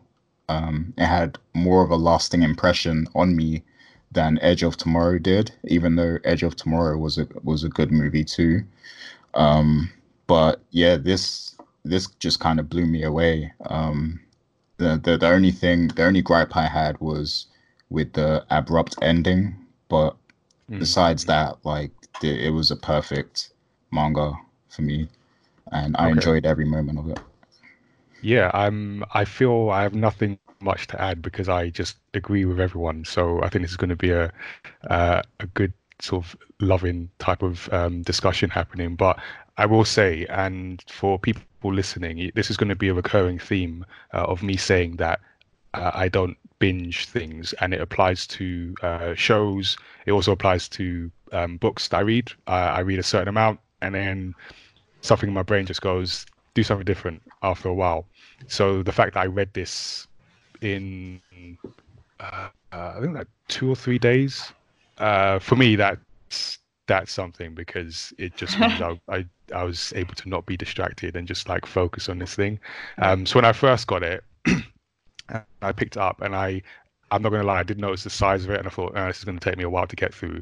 [0.50, 3.63] Um, it had more of a lasting impression on me
[4.12, 7.91] than Edge of Tomorrow did, even though Edge of Tomorrow was a was a good
[7.91, 8.63] movie too.
[9.36, 9.91] Um,
[10.26, 13.54] but yeah, this this just kind of blew me away.
[13.69, 14.19] Um,
[14.78, 17.47] the, the the only thing, the only gripe I had was
[17.89, 19.56] with the abrupt ending,
[19.89, 20.15] but
[20.69, 20.80] mm.
[20.80, 23.52] besides that, like the, it was a perfect
[23.91, 24.34] manga
[24.69, 25.08] for me,
[25.71, 26.12] and I okay.
[26.13, 27.19] enjoyed every moment of it.
[28.22, 29.04] Yeah, I'm.
[29.14, 33.06] I feel I have nothing much to add because I just agree with everyone.
[33.06, 34.32] So I think this is going to be a
[34.90, 38.96] uh, a good sort of loving type of um, discussion happening.
[38.96, 39.20] But
[39.58, 43.86] I will say, and for people listening, this is going to be a recurring theme
[44.14, 45.20] uh, of me saying that
[45.74, 49.78] uh, I don't binge things, and it applies to uh, shows.
[50.06, 52.32] It also applies to um, books that I read.
[52.48, 54.34] I read a certain amount, and then
[55.02, 56.26] something in my brain just goes,
[56.58, 58.08] do something different after a while.
[58.48, 60.08] So the fact that I read this
[60.62, 61.22] in,
[62.20, 64.52] uh, uh, I think like two or three days,
[64.98, 70.15] uh, for me that's that's something because it just means I, I, I was able
[70.15, 72.60] to not be distracted and just like focus on this thing.
[72.98, 74.24] Um, so when I first got it,
[75.62, 76.63] I picked it up and I
[77.12, 79.06] I'm not gonna lie, I did notice the size of it and I thought oh,
[79.06, 80.41] this is gonna take me a while to get through.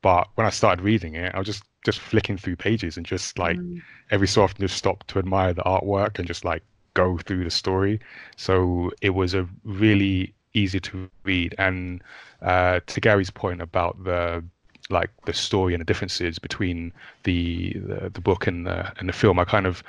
[0.00, 3.38] But when I started reading it, I was just just flicking through pages and just
[3.38, 3.80] like mm.
[4.10, 6.62] every so often just stop to admire the artwork and just like
[6.94, 8.00] go through the story.
[8.36, 11.54] So it was a really easy to read.
[11.58, 12.02] And
[12.42, 14.44] uh, to Gary's point about the
[14.90, 19.12] like the story and the differences between the the, the book and the and the
[19.12, 19.82] film, I kind of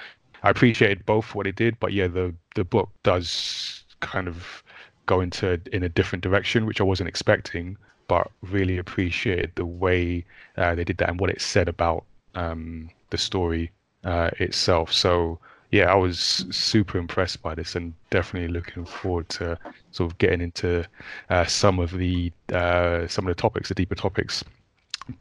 [0.43, 4.63] I appreciated both what it did, but yeah, the the book does kind of
[5.05, 7.77] go into in a different direction, which I wasn't expecting,
[8.11, 10.25] but really appreciated the way
[10.57, 12.03] uh, they did that and what it said about
[12.35, 13.71] um, the story
[14.03, 14.91] uh, itself.
[14.91, 15.39] So
[15.71, 19.57] yeah, I was super impressed by this and definitely looking forward to
[19.91, 20.85] sort of getting into
[21.29, 24.43] uh, some of the uh, some of the topics, the deeper topics.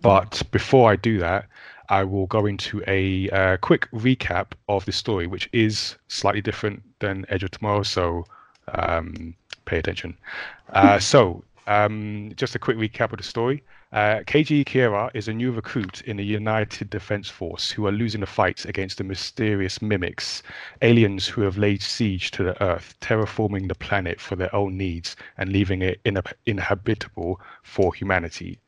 [0.03, 1.46] But before I do that,
[1.90, 6.83] I will go into a uh, quick recap of the story, which is slightly different
[6.98, 7.85] than Edge of Tomorrow.
[7.85, 8.26] So
[8.74, 10.16] um, pay attention.
[10.72, 13.62] Uh, so um, just a quick recap of the story.
[13.92, 18.20] Uh, Keiji Kira is a new recruit in the United Defense Force who are losing
[18.20, 20.42] the fight against the mysterious mimics,
[20.83, 25.16] aliens who have laid siege to the Earth, terraforming the planet for their own needs
[25.38, 26.01] and leaving it
[26.46, 28.59] inhabitable for humanity.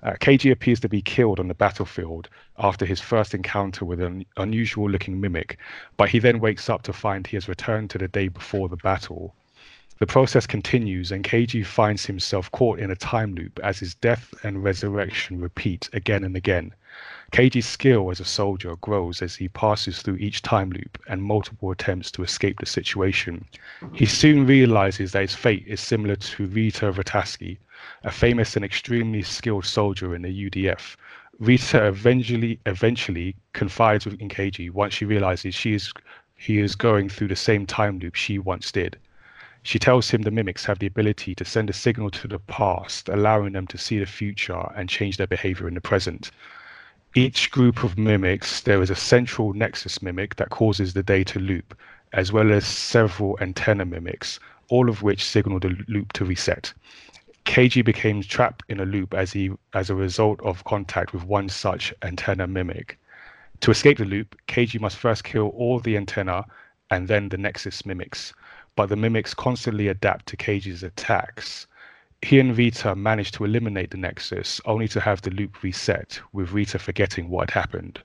[0.00, 4.24] Uh, Keiji appears to be killed on the battlefield after his first encounter with an
[4.36, 5.58] unusual looking mimic,
[5.96, 8.76] but he then wakes up to find he has returned to the day before the
[8.76, 9.34] battle.
[10.00, 14.32] The process continues, and Keiji finds himself caught in a time loop as his death
[14.44, 16.72] and resurrection repeat again and again.
[17.32, 21.72] Keiji's skill as a soldier grows as he passes through each time loop and multiple
[21.72, 23.44] attempts to escape the situation.
[23.92, 27.58] He soon realizes that his fate is similar to Rita Vrataski,
[28.04, 30.94] a famous and extremely skilled soldier in the UDF.
[31.40, 35.92] Rita eventually eventually confides in Keiji once she realizes she is
[36.36, 38.96] he is going through the same time loop she once did.
[39.68, 43.10] She tells him the mimics have the ability to send a signal to the past,
[43.10, 46.30] allowing them to see the future and change their behavior in the present.
[47.14, 51.78] Each group of mimics, there is a central nexus mimic that causes the data loop,
[52.14, 56.72] as well as several antenna mimics, all of which signal the loop to reset.
[57.44, 61.50] Keiji became trapped in a loop as he as a result of contact with one
[61.50, 62.98] such antenna mimic.
[63.60, 66.46] To escape the loop, Keiji must first kill all the antenna
[66.90, 68.32] and then the nexus mimics
[68.78, 71.66] but the mimics constantly adapt to Keiji's attacks.
[72.22, 76.52] He and Rita manage to eliminate the Nexus, only to have the loop reset, with
[76.52, 77.98] Rita forgetting what had happened.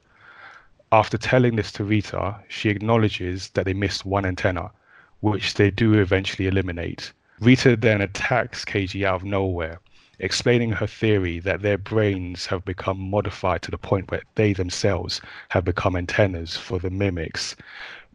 [0.91, 4.71] After telling this to Rita, she acknowledges that they missed one antenna,
[5.19, 7.13] which they do eventually eliminate.
[7.39, 9.79] Rita then attacks Keiji out of nowhere,
[10.17, 15.21] explaining her theory that their brains have become modified to the point where they themselves
[15.49, 17.55] have become antennas for the mimics,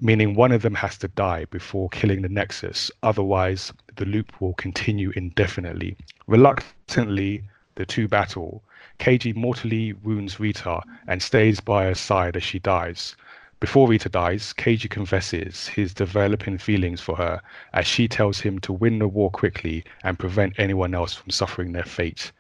[0.01, 4.55] meaning one of them has to die before killing the Nexus, otherwise, the loop will
[4.55, 5.97] continue indefinitely.
[6.27, 7.43] Reluctantly,
[7.75, 8.63] the two battle.
[8.99, 13.17] Keiji mortally wounds Rita and stays by her side as she dies.
[13.61, 17.41] Before Rita dies, Keiji confesses his developing feelings for her
[17.73, 21.73] as she tells him to win the war quickly and prevent anyone else from suffering
[21.73, 22.31] their fate.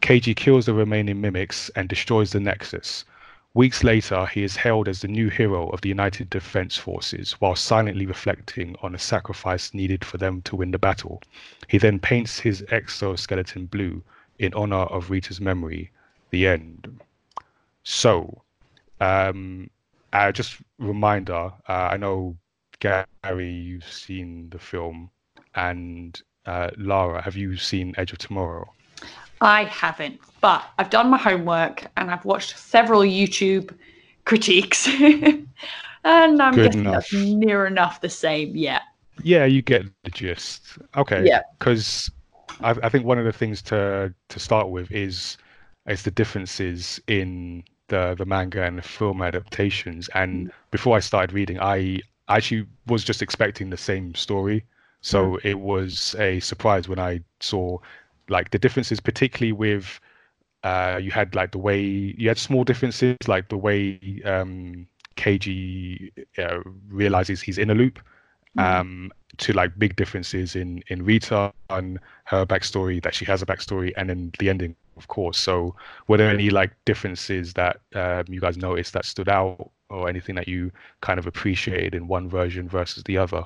[0.00, 3.04] Keiji kills the remaining mimics and destroys the Nexus,
[3.54, 7.54] Weeks later, he is hailed as the new hero of the United Defense Forces while
[7.54, 11.22] silently reflecting on the sacrifice needed for them to win the battle.
[11.68, 14.02] He then paints his exoskeleton blue
[14.38, 15.90] in honor of Rita's memory.
[16.30, 17.00] The end.
[17.84, 18.42] So,
[19.02, 19.68] um,
[20.14, 22.38] uh, just reminder uh, I know,
[22.80, 25.10] Gary, you've seen the film,
[25.54, 28.72] and uh, Lara, have you seen Edge of Tomorrow?
[29.42, 33.74] I haven't, but I've done my homework and I've watched several YouTube
[34.24, 34.88] critiques.
[36.04, 37.08] And I'm Good guessing enough.
[37.10, 38.56] that's near enough the same.
[38.56, 38.80] Yeah.
[39.22, 40.78] Yeah, you get the gist.
[40.96, 41.24] Okay.
[41.24, 41.42] Yeah.
[41.58, 42.10] Because
[42.60, 45.36] I, I think one of the things to to start with is
[45.86, 50.08] is the differences in the the manga and the film adaptations.
[50.14, 50.52] And mm.
[50.70, 54.64] before I started reading, I actually was just expecting the same story.
[55.02, 55.44] So mm.
[55.44, 57.78] it was a surprise when I saw
[58.32, 60.00] like the differences, particularly with
[60.64, 66.12] uh, you had like the way you had small differences, like the way um, Keiji
[66.38, 68.00] uh, realizes he's in a loop,
[68.56, 68.62] mm.
[68.62, 73.46] um, to like big differences in in Rita and her backstory that she has a
[73.46, 75.38] backstory, and then the ending, of course.
[75.38, 75.74] So,
[76.08, 80.34] were there any like differences that um, you guys noticed that stood out, or anything
[80.36, 80.70] that you
[81.00, 83.44] kind of appreciated in one version versus the other?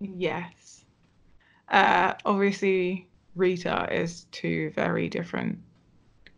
[0.00, 0.61] Yes.
[1.72, 5.58] Uh, obviously, Rita is two very different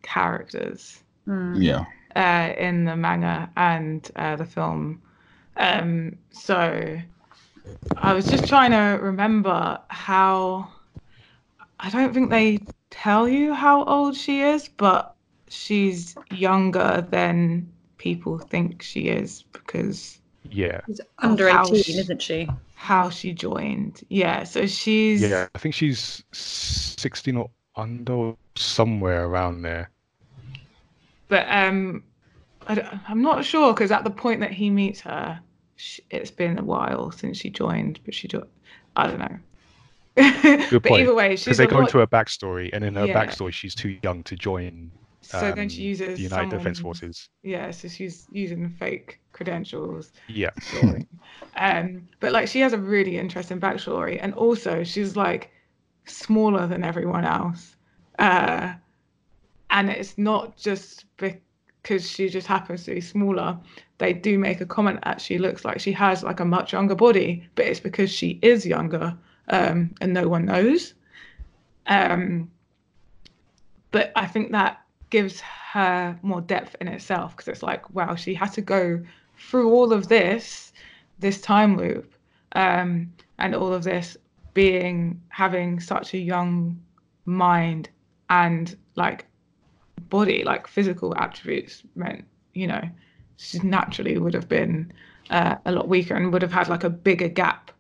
[0.03, 1.03] characters.
[1.27, 1.61] Mm.
[1.61, 1.85] Yeah.
[2.15, 5.03] Uh, in the manga and uh, the film.
[5.57, 6.97] Um, so
[7.97, 10.69] I was just trying to remember how.
[11.81, 12.61] I don't think they
[12.91, 15.17] tell you how old she is, but
[15.49, 17.69] she's younger than
[17.99, 20.21] people think she is because.
[20.51, 20.83] Yeah.
[20.87, 22.49] She's under 18, she, isn't she?
[22.75, 24.03] How she joined.
[24.09, 29.91] Yeah, so she's yeah, I think she's sixteen or under, somewhere around there.
[31.29, 32.05] But um,
[32.69, 35.41] I am not sure because at the point that he meets her,
[35.77, 38.01] she, it's been a while since she joined.
[38.05, 38.47] But she, jo-
[38.97, 39.39] I don't know.
[40.17, 41.03] Good but point.
[41.03, 41.85] either way, because they go lot...
[41.85, 43.25] into her backstory, and in her yeah.
[43.25, 44.91] backstory, she's too young to join
[45.25, 47.29] so um, then she uses the United Defense Forces.
[47.43, 50.13] Yeah, so she's using fake credentials.
[50.29, 50.51] Yeah.
[51.57, 55.51] um, but like she has a really interesting backstory, and also she's like
[56.07, 57.77] smaller than everyone else,
[58.19, 58.75] uh,
[59.71, 63.59] and it's not just because she just happens to be smaller.
[63.99, 66.95] They do make a comment that she looks like she has like a much younger
[66.95, 69.17] body, but it's because she is younger,
[69.49, 70.95] um, and no one knows.
[71.87, 72.51] Um,
[73.91, 74.84] but I think that
[75.15, 79.01] gives her more depth in itself because it's like wow she had to go
[79.39, 80.73] through all of this
[81.21, 82.13] this time loop
[82.57, 84.17] um, and all of this
[84.55, 86.77] being having such a young
[87.27, 87.89] mind
[88.29, 89.25] and like
[90.09, 92.83] body like physical attributes meant you know
[93.37, 94.93] she naturally would have been
[95.31, 97.71] uh, a lot weaker and would have had like a bigger gap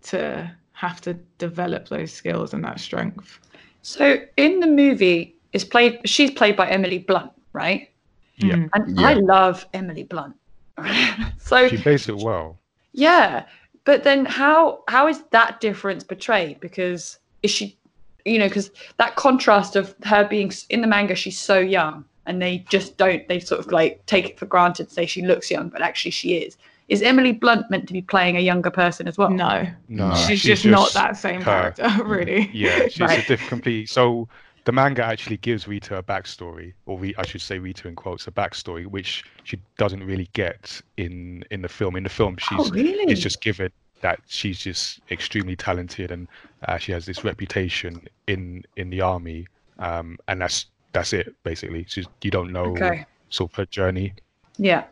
[0.00, 3.40] to have to develop those skills and that strength.
[3.82, 6.00] So in the movie is played.
[6.04, 7.90] She's played by Emily Blunt, right?
[8.36, 8.54] Yeah.
[8.54, 8.70] Mm.
[8.74, 9.08] And yeah.
[9.08, 10.36] I love Emily Blunt.
[11.38, 12.58] so she plays it well.
[12.92, 13.44] Yeah,
[13.84, 16.60] but then how how is that difference portrayed?
[16.60, 17.76] Because is she,
[18.24, 22.40] you know, because that contrast of her being in the manga, she's so young, and
[22.40, 23.26] they just don't.
[23.28, 26.36] They sort of like take it for granted, say she looks young, but actually she
[26.36, 26.56] is.
[26.88, 29.30] Is Emily Blunt meant to be playing a younger person as well?
[29.30, 31.72] No, no, she's, she's just, just, not that same her.
[31.72, 32.50] character, really.
[32.52, 33.18] Yeah, she's right.
[33.18, 33.90] a different, complete.
[33.90, 34.28] So
[34.68, 38.30] the manga actually gives Rita a backstory, or I should say Rita in quotes, a
[38.30, 41.96] backstory, which she doesn't really get in in the film.
[41.96, 43.10] In the film, she's oh, really?
[43.10, 46.28] it's just given that she's just extremely talented and
[46.66, 49.46] uh, she has this reputation in in the army,
[49.78, 51.86] um, and that's that's it basically.
[51.88, 53.06] She's, you don't know okay.
[53.30, 54.12] sort of her journey.
[54.58, 54.84] Yeah.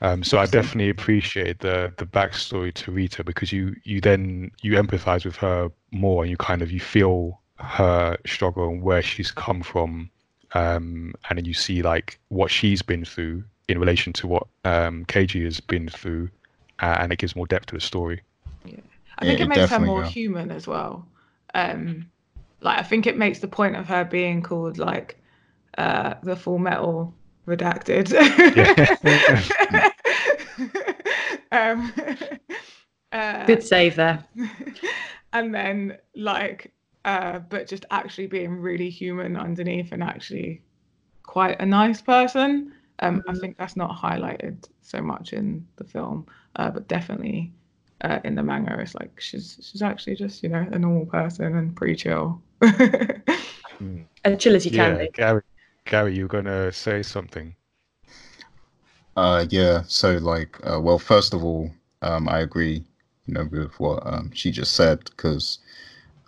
[0.00, 4.72] Um, so I definitely appreciate the the backstory to Rita because you you then you
[4.72, 9.30] empathize with her more and you kind of you feel her struggle and where she's
[9.30, 10.10] come from
[10.54, 15.04] um, and then you see like what she's been through in relation to what um,
[15.06, 16.30] Keiji has been through,
[16.80, 18.22] uh, and it gives more depth to the story.
[18.64, 18.76] Yeah,
[19.18, 21.06] I think it, it makes her more human as well.
[21.54, 22.10] Um,
[22.60, 25.20] like I think it makes the point of her being called like
[25.76, 27.12] uh, the Full Metal
[27.48, 28.12] Redacted.
[31.52, 31.92] um,
[33.12, 34.24] uh, Good save there.
[35.32, 36.72] and then like
[37.04, 40.62] uh, but just actually being really human underneath and actually
[41.22, 42.72] quite a nice person.
[43.00, 43.30] Um, mm-hmm.
[43.30, 46.26] I think that's not highlighted so much in the film,
[46.56, 47.52] uh, but definitely
[48.02, 51.56] uh, in the manga, it's like she's she's actually just you know a normal person
[51.56, 52.40] and pretty chill.
[52.62, 54.04] mm.
[54.24, 55.08] As chill as you yeah, can be.
[55.12, 55.42] Gary,
[55.86, 57.54] Gary, you're gonna say something.
[59.16, 59.82] Uh, yeah.
[59.86, 61.70] So like, uh, well, first of all,
[62.02, 62.84] um, I agree,
[63.26, 65.58] you know, with what um, she just said because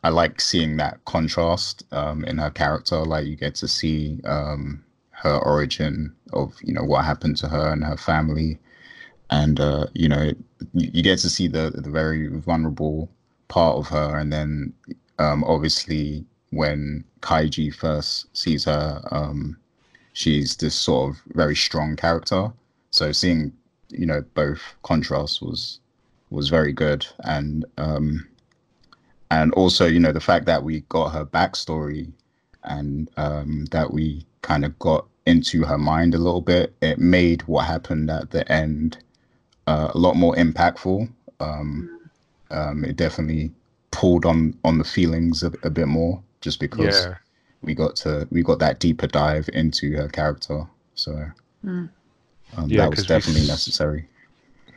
[0.07, 2.98] I like seeing that contrast um, in her character.
[2.98, 7.72] Like you get to see um, her origin of you know what happened to her
[7.72, 8.57] and her family,
[9.30, 10.30] and uh, you know
[10.74, 13.11] you, get to see the the very vulnerable
[13.48, 14.72] part of her, and then
[15.18, 19.57] um, obviously when Kaiji first sees her, um,
[20.12, 22.52] she's this sort of very strong character.
[22.92, 23.52] so seeing
[23.88, 25.80] you know both contrasts was
[26.30, 28.24] was very good and um
[29.30, 32.10] and also you know the fact that we got her backstory
[32.64, 37.42] and um that we kind of got into her mind a little bit it made
[37.42, 38.98] what happened at the end
[39.66, 41.08] uh, a lot more impactful
[41.40, 42.00] um,
[42.50, 43.50] um it definitely
[43.90, 47.14] pulled on on the feelings a, a bit more just because yeah.
[47.62, 50.64] we got to we got that deeper dive into her character
[50.94, 51.12] so
[51.64, 51.88] mm.
[52.56, 54.08] um, yeah, that was definitely we, necessary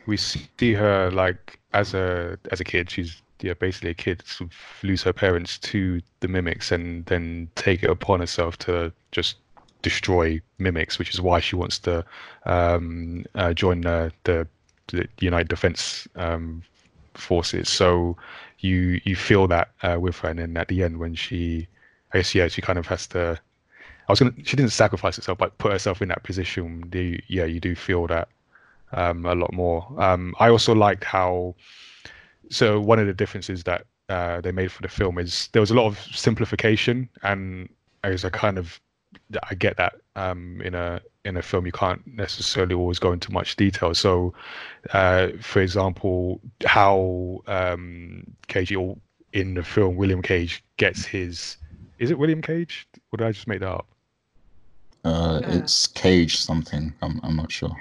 [0.06, 4.50] we see her like as a as a kid she's yeah basically a kid sort
[4.50, 9.36] of lose her parents to the mimics and then take it upon herself to just
[9.82, 12.04] destroy mimics which is why she wants to
[12.44, 14.46] um, uh, join uh, the,
[14.88, 16.62] the united defense um,
[17.14, 18.16] forces so
[18.60, 21.66] you you feel that uh, with her and then at the end when she
[22.12, 23.38] i guess yeah she kind of has to
[24.08, 27.44] i was gonna she didn't sacrifice herself but put herself in that position the yeah
[27.44, 28.28] you do feel that
[28.92, 29.86] um, a lot more.
[29.98, 31.54] Um, I also liked how.
[32.50, 35.70] So one of the differences that uh, they made for the film is there was
[35.70, 37.68] a lot of simplification, and
[38.02, 38.80] as a kind of,
[39.48, 43.32] I get that um, in a in a film you can't necessarily always go into
[43.32, 43.94] much detail.
[43.94, 44.34] So,
[44.92, 48.72] uh, for example, how um, Cage
[49.32, 51.56] in the film William Cage gets his
[51.98, 52.88] is it William Cage?
[53.12, 53.86] Or did I just make that up?
[55.04, 56.92] Uh, it's Cage something.
[57.02, 57.76] I'm I'm not sure.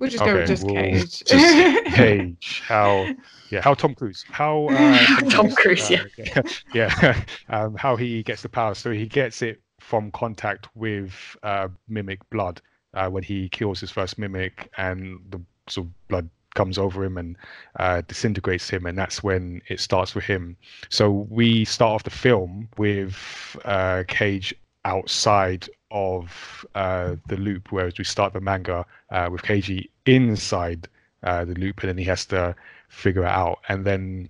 [0.00, 1.24] We'll just okay, go with just we'll Cage.
[1.24, 2.62] Just Cage.
[2.64, 3.06] How?
[3.50, 3.60] Yeah.
[3.60, 4.24] How Tom Cruise?
[4.30, 5.90] How uh, Tom, Cruise?
[5.90, 6.42] Uh, yeah.
[6.74, 7.22] yeah.
[7.50, 8.74] Um, how he gets the power?
[8.74, 12.62] So he gets it from contact with uh, mimic blood
[12.94, 17.18] uh, when he kills his first mimic, and the sort of blood comes over him
[17.18, 17.36] and
[17.78, 20.56] uh, disintegrates him, and that's when it starts with him.
[20.88, 24.54] So we start off the film with uh, Cage
[24.86, 30.88] outside of uh, the loop, whereas we start the manga uh, with Keiji inside
[31.22, 32.54] uh, the loop, and then he has to
[32.88, 33.60] figure it out.
[33.68, 34.28] And then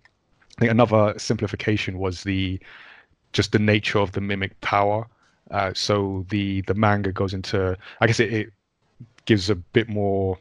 [0.57, 2.61] I think another simplification was the
[3.33, 5.07] just the nature of the mimic power.
[5.51, 8.53] Uh, so the the manga goes into, I guess it, it
[9.25, 10.39] gives a bit more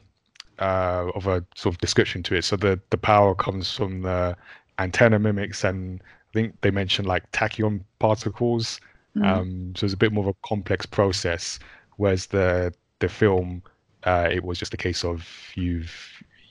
[0.59, 2.43] uh, of a sort of description to it.
[2.43, 4.35] So the the power comes from the
[4.77, 8.79] antenna mimics, and I think they mentioned like tachyon particles
[9.15, 9.25] Mm.
[9.25, 11.59] Um, so it's a bit more of a complex process,
[11.97, 13.63] whereas the the film,
[14.03, 15.93] uh, it was just a case of you've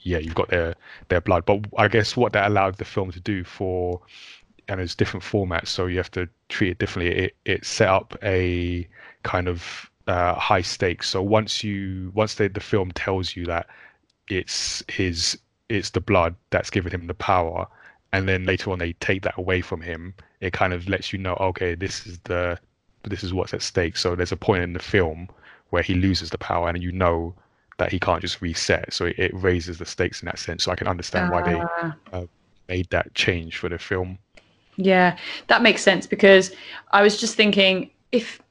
[0.03, 0.75] yeah you've got their
[1.09, 1.45] their blood.
[1.45, 4.01] But I guess what that allowed the film to do for
[4.69, 7.15] and it's different formats, so you have to treat it differently.
[7.15, 8.87] It it set up a
[9.23, 11.09] kind of uh, high stakes.
[11.09, 13.67] So once you once the the film tells you that
[14.29, 15.37] it's his
[15.69, 17.67] it's the blood that's given him the power,
[18.13, 21.19] and then later on they take that away from him it kind of lets you
[21.19, 22.57] know okay this is the
[23.03, 23.97] this is what's at stake.
[23.97, 25.29] So there's a point in the film
[25.69, 27.33] where he loses the power and you know
[27.77, 28.93] that he can't just reset.
[28.93, 30.63] So it, it raises the stakes in that sense.
[30.63, 31.95] So i can understand uh, why they ah.
[32.13, 32.25] uh,
[32.67, 34.17] made that change for the film.
[34.77, 36.51] Yeah that makes sense because
[36.91, 38.41] i was just thinking if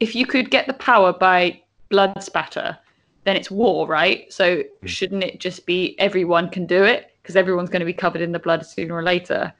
[0.00, 2.76] if you could get the power by blood spatter
[3.22, 4.32] then it's war right?
[4.32, 4.66] So mm.
[4.84, 8.30] shouldn't it just be everyone can do it because everyone's going to be covered in
[8.30, 9.52] the blood sooner or later.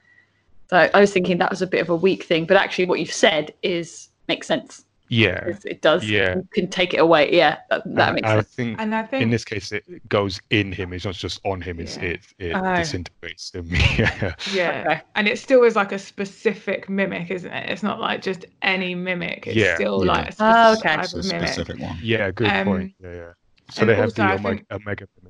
[0.71, 3.01] So I was thinking that was a bit of a weak thing, but actually what
[3.01, 4.85] you've said is makes sense.
[5.09, 6.09] Yeah, it does.
[6.09, 7.33] Yeah, you can take it away.
[7.33, 8.49] Yeah, that, that makes I sense.
[8.49, 10.93] Think and I think in this case it goes in him.
[10.93, 11.81] It's not just on him.
[11.81, 12.03] It's yeah.
[12.03, 13.67] it it uh, disintegrates him.
[13.71, 15.03] yeah, yeah, okay.
[15.15, 17.71] and it still is like a specific mimic, isn't it?
[17.71, 19.47] It's not like just any mimic.
[19.47, 19.77] It's yeah.
[19.77, 20.13] still yeah.
[20.13, 20.97] like a specific, oh, okay.
[20.97, 21.49] type of mimic.
[21.49, 21.99] specific one.
[22.03, 22.95] Yeah, good um, point.
[23.01, 23.33] Yeah, yeah.
[23.71, 25.26] So they have the omega, think, omega mimic.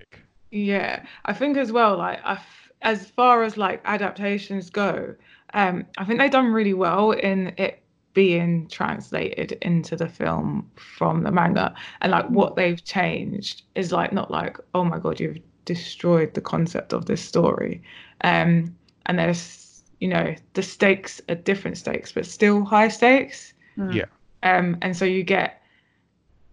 [0.56, 1.98] Yeah, I think as well.
[1.98, 5.14] Like, I f- as far as like adaptations go,
[5.52, 7.82] um, I think they've done really well in it
[8.14, 11.74] being translated into the film from the manga.
[12.00, 16.40] And like, what they've changed is like not like, oh my god, you've destroyed the
[16.40, 17.82] concept of this story.
[18.22, 23.52] Um, and there's, you know, the stakes are different stakes, but still high stakes.
[23.76, 23.94] Mm.
[23.94, 24.06] Yeah.
[24.42, 25.60] Um, and so you get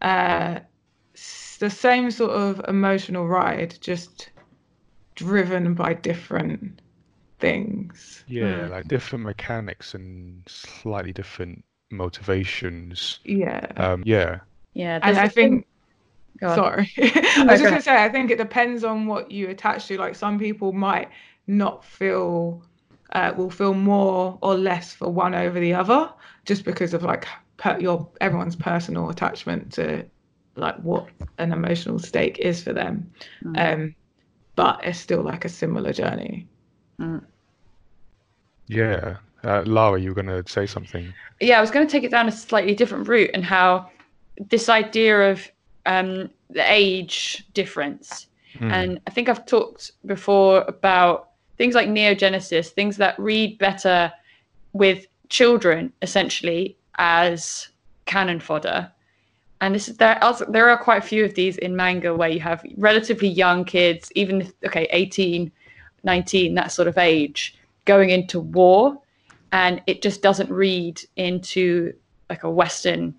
[0.02, 0.60] uh
[1.60, 4.30] the same sort of emotional ride, just
[5.16, 6.82] driven by different
[7.40, 8.24] things.
[8.28, 8.70] Yeah, mm.
[8.70, 13.20] like different mechanics and slightly different motivations.
[13.24, 13.66] Yeah.
[13.78, 14.40] Um, yeah.
[14.74, 15.00] Yeah.
[15.04, 15.68] And I think.
[16.42, 16.92] Sorry.
[16.98, 19.98] I was just going to say, I think it depends on what you attach to.
[19.98, 21.10] Like some people might
[21.48, 22.64] not feel,
[23.14, 26.12] uh, will feel more or less for one over the other
[26.44, 30.06] just because of like per- your everyone's personal attachment to
[30.56, 33.10] like what an emotional stake is for them
[33.44, 33.74] mm.
[33.74, 33.96] um
[34.56, 36.48] but it's still like a similar journey
[37.00, 37.24] mm.
[38.68, 41.14] yeah uh, Lara, you were going to say something.
[41.42, 43.90] Yeah, I was going to take it down a slightly different route and how
[44.50, 45.52] this idea of
[45.86, 48.28] um, the age difference.
[48.60, 48.72] Mm.
[48.72, 54.12] And I think I've talked before about things like Neon Genesis, things that read better
[54.72, 57.68] with children essentially as
[58.06, 58.92] cannon fodder.
[59.64, 60.22] And this is there.
[60.22, 63.64] Also, there are quite a few of these in manga where you have relatively young
[63.64, 65.50] kids, even okay, 18,
[66.04, 67.56] 19, that sort of age,
[67.86, 69.00] going into war,
[69.54, 71.94] and it just doesn't read into
[72.30, 73.16] like a Western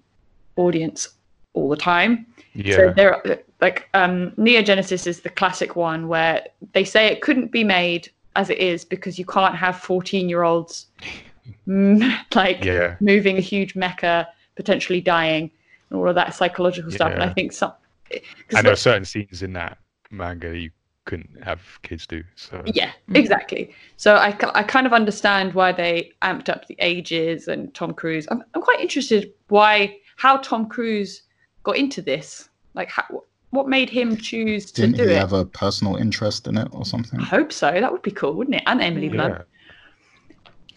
[0.56, 1.08] audience
[1.54, 2.26] all the time.
[2.52, 2.76] Yeah.
[2.76, 7.52] So there, like um, Neon Genesis is the classic one where they say it couldn't
[7.52, 10.88] be made as it is because you can't have 14 year olds
[12.34, 12.96] like yeah.
[13.00, 14.26] moving a huge mecha,
[14.56, 15.50] potentially dying,
[15.94, 16.96] and all of that psychological yeah.
[16.96, 17.12] stuff.
[17.12, 17.72] And I think some.
[18.10, 19.78] And there are certain scenes in that
[20.10, 20.70] manga you
[21.04, 22.22] couldn't have kids do.
[22.34, 23.16] So yeah, mm.
[23.16, 23.74] exactly.
[23.96, 28.26] So I, I kind of understand why they amped up the ages and Tom Cruise.
[28.30, 31.22] I'm, I'm quite interested why how Tom Cruise
[31.62, 32.48] got into this.
[32.74, 33.04] Like how,
[33.50, 35.18] what made him choose to Didn't do he it?
[35.18, 37.20] have a personal interest in it or something?
[37.20, 37.70] I hope so.
[37.70, 38.62] That would be cool, wouldn't it?
[38.66, 39.42] And Emily Blunt.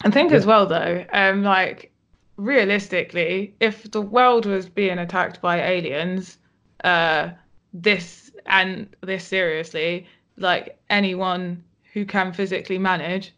[0.04, 0.38] I think yeah.
[0.38, 1.92] as well though, um, like
[2.38, 6.38] realistically, if the world was being attacked by aliens,
[6.84, 7.30] uh,
[7.74, 10.08] this and this seriously,
[10.38, 11.64] like anyone
[11.94, 13.34] who can physically manage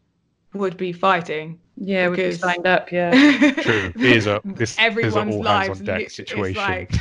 [0.54, 1.60] would be fighting.
[1.78, 2.24] Yeah, because...
[2.24, 2.92] would be signed up.
[2.92, 3.12] Yeah,
[3.62, 3.94] true.
[3.96, 6.62] Here's a this everyone's all hands on deck situation.
[6.62, 6.94] Like,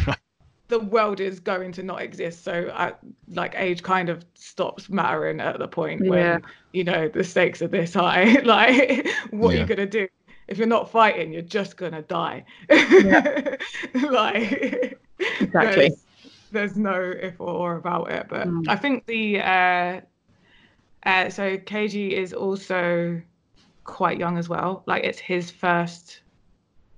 [0.69, 2.45] the world is going to not exist.
[2.45, 2.93] So, I,
[3.29, 6.11] like, age kind of stops mattering at the point yeah.
[6.11, 6.43] when
[6.73, 8.41] you know the stakes are this high.
[8.45, 9.59] like, what yeah.
[9.59, 10.09] are you gonna do?
[10.49, 12.45] If you're not fighting, you're just gonna die.
[12.71, 13.57] Yeah.
[14.11, 14.99] like,
[15.41, 15.89] exactly.
[15.89, 16.07] There's,
[16.51, 18.27] there's, no if or about it.
[18.29, 18.65] But mm.
[18.67, 20.01] I think the uh,
[21.05, 23.21] uh, so Keiji is also
[23.85, 24.83] quite young as well.
[24.87, 26.23] Like, it's his first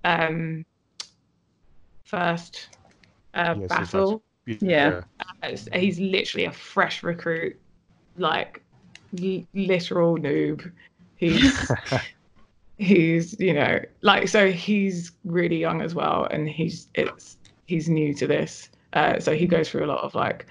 [0.05, 0.65] um
[2.05, 2.69] first
[3.35, 4.23] uh, yes, battle.
[4.47, 5.03] Yeah,
[5.43, 7.59] uh, he's literally a fresh recruit,
[8.17, 8.63] like
[9.23, 10.71] l- literal noob.
[11.17, 11.71] He's
[12.81, 18.15] he's you know like so he's really young as well, and he's it's he's new
[18.15, 20.47] to this, uh, so he goes through a lot of like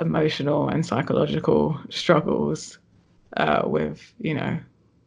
[0.00, 2.78] emotional and psychological struggles
[3.36, 4.58] uh, with you know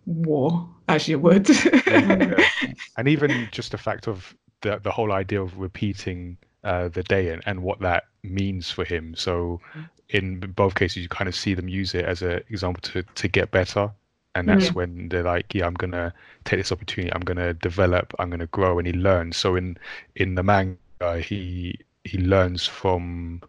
[0.06, 1.50] war as you would
[1.88, 7.30] and even just the fact of the the whole idea of repeating uh, the day
[7.30, 9.16] and, and what that means for him.
[9.16, 9.90] So mm.
[10.10, 13.28] in both cases, you kind of see them use it as an example to to
[13.28, 13.92] get better,
[14.38, 16.14] and that's mm when they're like, yeah, I'm gonna
[16.46, 19.38] take this opportunity, I'm gonna develop, I'm gonna grow, and he learns.
[19.38, 19.78] So in
[20.16, 23.42] in the manga, he he learns from.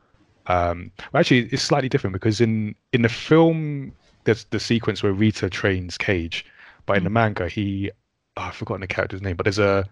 [0.46, 3.92] Um, actually, it's slightly different because in in the film,
[4.24, 6.46] there's the sequence where Rita trains Cage,
[6.86, 7.20] but in the mm.
[7.20, 7.90] manga, he
[8.38, 9.86] oh, I've forgotten the character's name, but there's a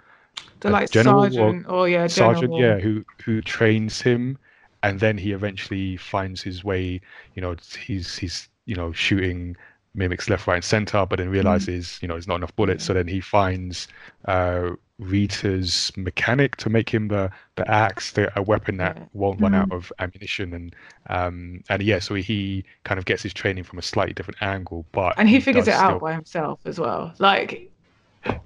[0.61, 4.39] the like sergeant or, or yeah sergeant yeah who who trains him
[4.83, 7.01] and then he eventually finds his way
[7.35, 9.57] you know he's he's you know shooting
[9.97, 11.33] mimics left right and center but then mm.
[11.33, 12.03] realizes mm.
[12.03, 13.89] you know there's not enough bullets so then he finds
[14.27, 19.55] uh Rita's mechanic to make him the the axe, the, a weapon that won't run
[19.55, 19.77] out mm.
[19.77, 20.75] of ammunition, and
[21.11, 24.87] um and yeah, so he kind of gets his training from a slightly different angle,
[24.93, 25.85] but and he, he figures it still...
[25.85, 27.13] out by himself as well.
[27.19, 27.71] Like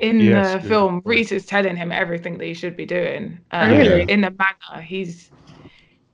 [0.00, 3.38] in yes, the film, Rita's telling him everything that he should be doing.
[3.52, 4.02] Um, really?
[4.10, 5.30] In the manga, he's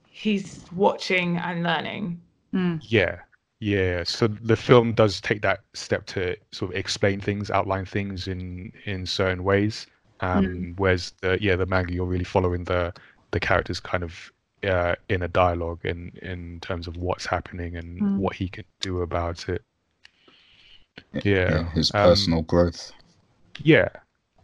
[0.05, 2.21] he's watching and learning.
[2.55, 2.81] Mm.
[2.83, 3.21] Yeah,
[3.61, 4.05] yeah.
[4.05, 8.73] So the film does take that step to sort of explain things, outline things in
[8.85, 9.87] in certain ways.
[10.21, 10.75] Um, mm.
[10.79, 12.93] Whereas the yeah the manga, you're really following the
[13.31, 14.33] the characters kind of
[14.65, 18.17] uh, in a dialogue in in terms of what's happening and mm.
[18.19, 19.63] what he can do about it.
[21.13, 22.93] Yeah, yeah his personal um, growth.
[23.63, 23.89] Yeah,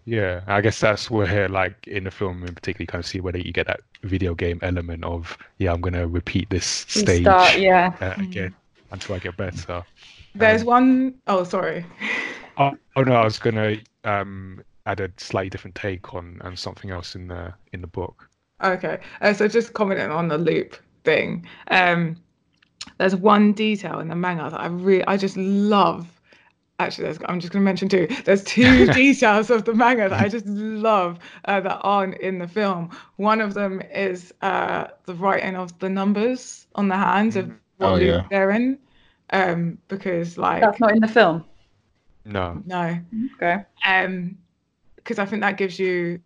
[0.04, 0.40] yeah.
[0.46, 3.38] I guess that's where, like, in the film in particular, you kind of see whether
[3.38, 7.94] you get that video game element of, yeah, I'm gonna repeat this stage start, yeah.
[8.00, 8.54] uh, again mm.
[8.92, 9.82] Until I get better.
[10.34, 11.84] There's um, one oh sorry.
[12.58, 16.90] Oh, oh no, I was gonna um, add a slightly different take on and something
[16.90, 18.28] else in the in the book.
[18.62, 21.46] Okay, uh, so just commenting on the loop thing.
[21.68, 22.16] Um,
[22.98, 26.06] there's one detail in the manga that I really, I just love
[26.78, 30.28] actually i'm just going to mention two there's two details of the manga that i
[30.28, 35.54] just love uh, that aren't in the film one of them is uh, the writing
[35.54, 38.26] of the numbers on the hands of what oh, yeah.
[38.30, 38.78] they're in
[39.32, 41.44] um, because like that's not in the film?
[42.24, 42.62] No.
[42.66, 42.98] No.
[43.36, 43.64] Okay.
[43.86, 44.38] Um
[44.96, 46.20] because i think that gives you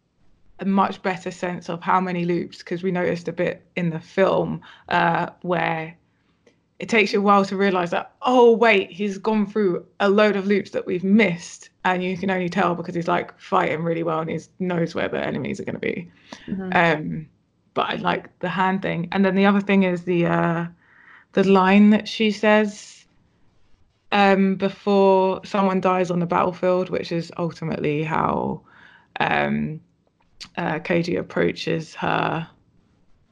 [0.61, 4.01] a much better sense of how many loops because we noticed a bit in the
[4.01, 5.95] film uh, where
[6.79, 10.35] it takes you a while to realize that oh wait he's gone through a load
[10.35, 14.03] of loops that we've missed and you can only tell because he's like fighting really
[14.03, 16.11] well and he knows where the enemies are going to be.
[16.49, 16.71] Mm-hmm.
[16.75, 17.29] um,
[17.75, 19.09] but I like the hand thing.
[19.13, 20.67] And then the other thing is the uh,
[21.33, 22.96] the line that she says
[24.13, 28.63] um, before someone dies on the battlefield, which is ultimately how
[29.21, 29.81] um,
[30.57, 32.49] uh, Keiji approaches her.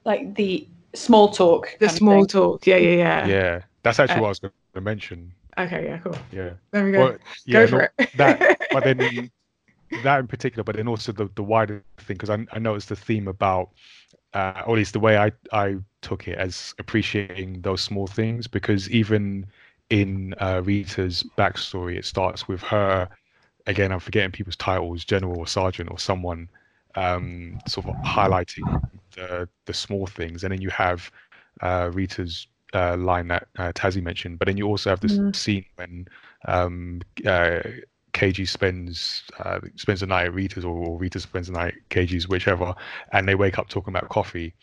[0.05, 1.77] Like the small talk.
[1.81, 2.67] The small talk.
[2.67, 3.27] Yeah, yeah, yeah.
[3.27, 5.33] Yeah, that's actually uh, what I was going to mention.
[5.57, 6.17] Okay, yeah, cool.
[6.33, 6.51] Yeah.
[6.73, 6.99] There we go.
[6.99, 7.17] Well,
[7.47, 8.11] yeah, go for it.
[8.17, 9.31] that, but then
[10.03, 12.97] that in particular, but then also the, the wider thing, because I, I noticed the
[12.97, 13.71] theme about,
[14.35, 18.47] uh, or at least the way I, I took it as appreciating those small things,
[18.47, 19.47] because even
[19.91, 23.09] in uh, Rita's backstory, it starts with her,
[23.67, 26.49] again, I'm forgetting people's titles, general or sergeant or someone,
[26.95, 28.83] um, sort of highlighting
[29.15, 30.45] the, the small things.
[30.45, 31.11] And then you have
[31.61, 35.35] uh, Rita's uh, line that uh, Tazzy mentioned, but then you also have this mm.
[35.35, 36.09] scene when
[36.47, 37.61] um, uh,
[38.13, 41.89] Keiji spends uh, spends the night at Rita's, or, or Rita spends the night at
[41.91, 42.75] Keiji's, whichever,
[43.13, 44.55] and they wake up talking about coffee.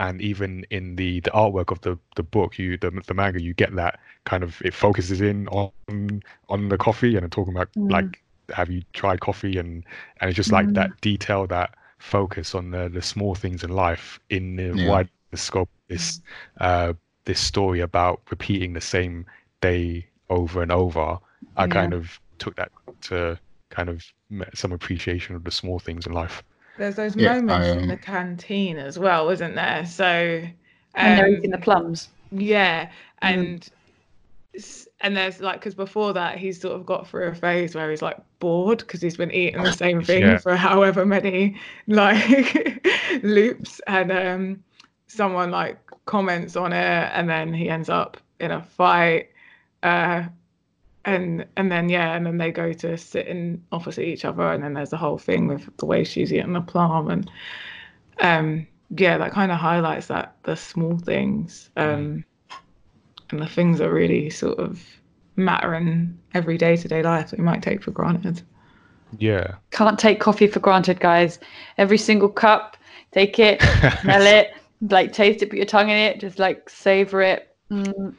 [0.00, 3.52] And even in the, the artwork of the, the book, you the, the manga, you
[3.54, 7.90] get that kind of it focuses in on on the coffee and talking about mm.
[7.90, 8.22] like
[8.54, 9.84] have you tried coffee and
[10.20, 10.74] and it's just like mm.
[10.74, 14.88] that detail that focus on the the small things in life in the yeah.
[14.88, 16.20] wide the scope this
[16.60, 16.92] uh
[17.28, 19.26] this story about repeating the same
[19.60, 21.18] day over and over,
[21.56, 21.66] I yeah.
[21.66, 22.72] kind of took that
[23.02, 23.38] to
[23.68, 24.02] kind of
[24.54, 26.42] some appreciation of the small things in life.
[26.78, 27.78] There's those yeah, moments um...
[27.80, 29.84] in the canteen as well, isn't there?
[29.84, 30.52] So um,
[30.94, 32.08] and they're eating the plums.
[32.30, 32.90] Yeah, mm.
[33.22, 33.70] and
[34.56, 34.86] mm.
[35.00, 38.02] and there's like because before that he's sort of got through a phase where he's
[38.02, 40.38] like bored because he's been eating the same thing yeah.
[40.38, 41.56] for however many
[41.86, 42.86] like
[43.22, 44.64] loops, and um,
[45.06, 49.30] someone like comments on it, and then he ends up in a fight.
[49.82, 50.24] Uh,
[51.08, 54.62] and and then yeah, and then they go to sit in opposite each other, and
[54.62, 57.30] then there's the whole thing with the way she's eating the plum, and
[58.20, 62.24] um, yeah, that kind of highlights that the small things, um,
[63.30, 64.84] and the things that really sort of
[65.36, 68.42] matter in every day to day life that we might take for granted.
[69.16, 69.54] Yeah.
[69.70, 71.38] Can't take coffee for granted, guys.
[71.78, 72.76] Every single cup,
[73.12, 73.62] take it,
[74.02, 74.50] smell it,
[74.82, 77.56] like taste it, put your tongue in it, just like savor it.
[77.70, 78.14] Because mm,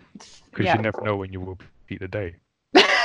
[0.57, 0.75] yeah.
[0.75, 1.57] you never know when you will
[1.89, 2.35] repeat the day.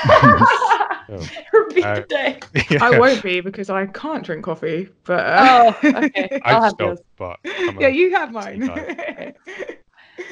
[1.08, 1.28] oh.
[1.52, 2.40] Repeat uh, day.
[2.70, 2.84] Yeah.
[2.84, 4.88] I won't be because I can't drink coffee.
[5.04, 5.72] But uh...
[5.82, 7.00] oh, okay, I'll have yours.
[7.16, 8.68] But yeah, you have mine.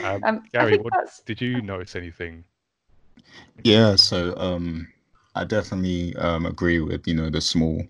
[0.02, 0.92] um, um, Gary, what,
[1.26, 2.44] did you notice anything?
[3.64, 4.88] Yeah, so um,
[5.34, 7.82] I definitely um, agree with you know the small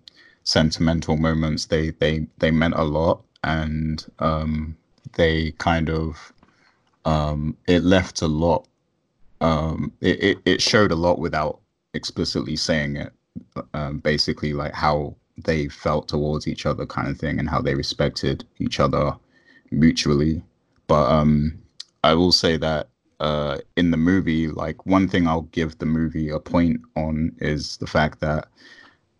[0.45, 1.66] sentimental moments.
[1.66, 4.76] They they they meant a lot, and um,
[5.14, 6.33] they kind of
[7.05, 8.66] um, it left a lot.
[9.41, 11.61] Um, it, it, it showed a lot without
[11.95, 13.12] explicitly saying it.
[13.74, 17.74] Um, basically, like how they felt towards each other, kind of thing, and how they
[17.74, 19.14] respected each other
[19.70, 20.43] mutually.
[20.86, 21.59] But um,
[22.05, 22.88] I will say that
[23.20, 27.76] uh, in the movie, like one thing I'll give the movie a point on is
[27.78, 28.49] the fact that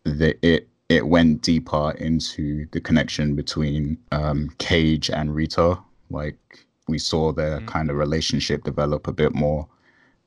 [0.05, 5.79] the, it it went deeper into the connection between um, Cage and Rita.
[6.11, 7.67] Like we saw their mm.
[7.67, 9.67] kind of relationship develop a bit more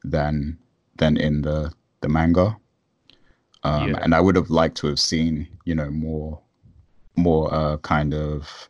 [0.04, 0.58] than
[0.96, 1.72] than in the
[2.06, 2.56] the manga.
[3.64, 4.00] Um, yeah.
[4.02, 6.40] And I would have liked to have seen, you know, more
[7.16, 8.70] more uh, kind of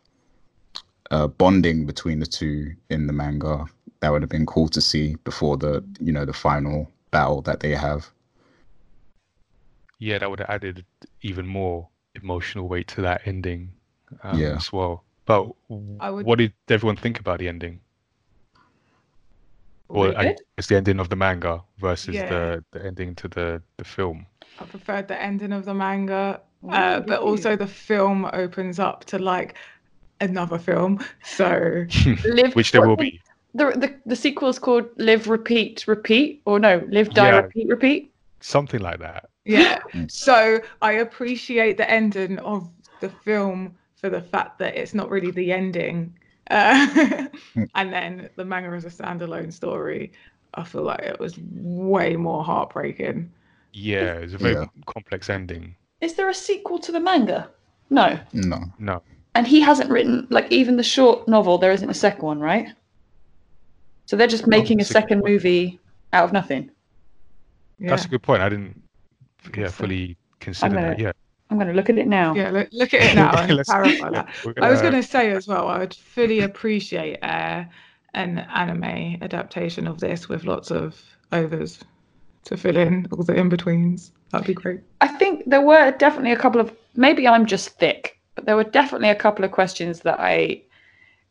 [1.10, 3.66] uh, bonding between the two in the manga.
[4.00, 7.60] That would have been cool to see before the you know the final battle that
[7.60, 8.10] they have
[9.98, 10.84] yeah, that would have added
[11.22, 13.72] even more emotional weight to that ending
[14.22, 14.56] um, yeah.
[14.56, 15.04] as well.
[15.24, 16.26] But would...
[16.26, 17.80] what did everyone think about the ending?
[19.88, 22.28] Or I guess the ending of the manga versus yeah.
[22.28, 24.26] the, the ending to the, the film.
[24.58, 29.18] I preferred the ending of the manga, uh, but also the film opens up to
[29.18, 29.54] like
[30.20, 31.04] another film.
[31.22, 31.86] So,
[32.24, 33.20] Live, which there will be.
[33.54, 37.36] The, the the sequel is called Live, Repeat, Repeat, or no, Live, Die, yeah.
[37.36, 38.12] Repeat, Repeat.
[38.40, 39.30] Something like that.
[39.44, 39.78] Yeah.
[40.08, 42.68] so I appreciate the ending of
[43.00, 46.16] the film for the fact that it's not really the ending.
[46.50, 47.26] Uh,
[47.74, 50.12] and then the manga is a standalone story.
[50.54, 53.30] I feel like it was way more heartbreaking.
[53.72, 54.66] Yeah, it's a very yeah.
[54.86, 55.74] complex ending.
[56.00, 57.50] Is there a sequel to the manga?
[57.90, 58.18] No.
[58.32, 58.62] No.
[58.78, 59.02] No.
[59.34, 61.58] And he hasn't written like even the short novel.
[61.58, 62.68] There isn't a second one, right?
[64.06, 65.78] So they're just making a second movie
[66.12, 66.70] out of nothing.
[67.78, 67.90] Yeah.
[67.90, 68.40] That's a good point.
[68.40, 68.80] I didn't,
[69.54, 70.98] yeah, fully consider gonna, that.
[70.98, 71.12] Yeah.
[71.50, 72.34] I'm going to look at it now.
[72.34, 74.28] Yeah, look, look at it now and clarify that.
[74.42, 77.64] Gonna, I was going to say as well, I would fully appreciate uh,
[78.14, 81.00] an anime adaptation of this with lots of
[81.32, 81.78] overs
[82.44, 84.12] to fill in all the in betweens.
[84.30, 84.80] That'd be great.
[85.00, 88.64] I think there were definitely a couple of, maybe I'm just thick, but there were
[88.64, 90.62] definitely a couple of questions that I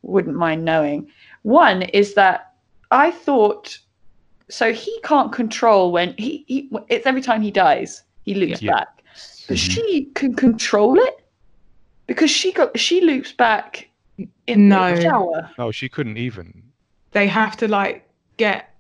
[0.02, 1.10] wouldn't mind knowing.
[1.44, 2.54] One is that
[2.92, 3.78] I thought
[4.50, 8.72] so he can't control when he, he it's every time he dies he loops yeah.
[8.72, 8.95] back,
[9.48, 9.72] but mm-hmm.
[9.72, 11.26] she can control it
[12.08, 13.90] because she got she loops back
[14.48, 14.96] in no.
[14.96, 15.50] the shower.
[15.58, 16.64] No, she couldn't even.
[17.12, 18.76] They have to like get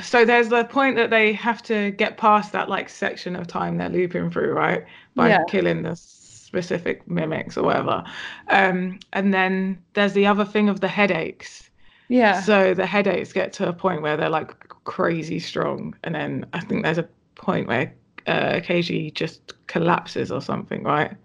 [0.00, 3.78] so there's the point that they have to get past that like section of time
[3.78, 4.84] they're looping through, right?
[5.14, 5.44] By yeah.
[5.48, 8.04] killing the specific mimics or whatever.
[8.48, 11.68] Um, and then there's the other thing of the headaches.
[12.08, 12.40] Yeah.
[12.40, 16.60] So the headaches get to a point where they're like crazy strong, and then I
[16.60, 17.92] think there's a point where
[18.28, 21.16] uh, Keiji just collapses or something, right?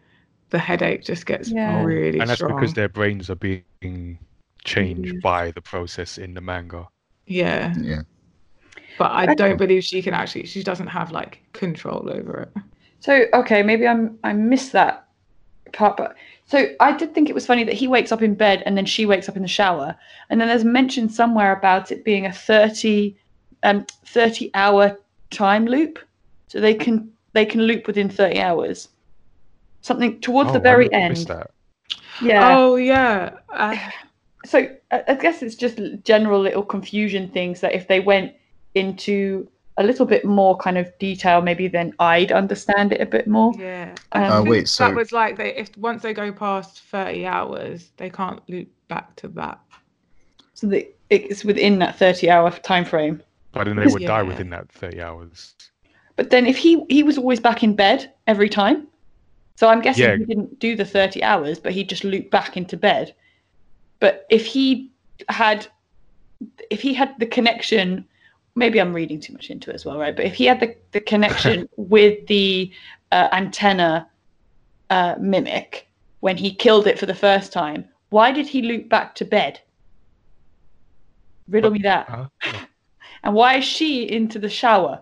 [0.50, 1.84] The headache just gets yeah.
[1.84, 2.56] really and that's strong.
[2.56, 4.18] because their brains are being
[4.64, 5.22] changed mm.
[5.22, 6.88] by the process in the manga.
[7.26, 7.74] Yeah.
[7.80, 8.02] Yeah.
[8.98, 10.46] But I don't believe she can actually.
[10.46, 12.64] She doesn't have like control over it.
[13.00, 15.08] So okay, maybe I'm I missed that
[15.74, 18.62] part, but so I did think it was funny that he wakes up in bed
[18.66, 19.96] and then she wakes up in the shower,
[20.30, 23.18] and then there's mention somewhere about it being a thirty,
[23.64, 24.98] um, thirty hour
[25.32, 26.00] time loop,
[26.54, 28.90] so they can they can loop within thirty hours.
[29.82, 31.28] Something towards oh, the very end.
[32.22, 32.56] Yeah.
[32.56, 33.32] Oh yeah.
[33.52, 33.76] Uh...
[34.46, 38.34] So I guess it's just general little confusion things that if they went
[38.76, 39.48] into
[39.78, 43.54] a little bit more kind of detail maybe then I'd understand it a bit more.
[43.58, 43.96] Yeah.
[44.12, 47.92] Um, uh, wait, so that was like they if once they go past 30 hours,
[47.96, 49.62] they can't loop back to that.
[50.56, 53.24] So the, it's within that 30 hour time frame.
[53.54, 54.10] But then they would yeah.
[54.10, 55.56] die within that 30 hours.
[56.16, 58.88] But then if he he was always back in bed every time.
[59.56, 60.18] So I'm guessing yeah.
[60.18, 63.14] he didn't do the 30 hours, but he just looped back into bed.
[64.00, 64.92] But if he
[65.30, 65.68] had
[66.70, 68.06] if he had the connection
[68.56, 70.16] maybe I'm reading too much into it as well, right?
[70.16, 72.72] But if he had the, the connection with the
[73.12, 74.08] uh, antenna
[74.90, 75.88] uh, mimic
[76.20, 79.60] when he killed it for the first time, why did he loop back to bed?
[81.48, 82.30] Riddle me that.
[83.26, 85.00] And why is she into the shower?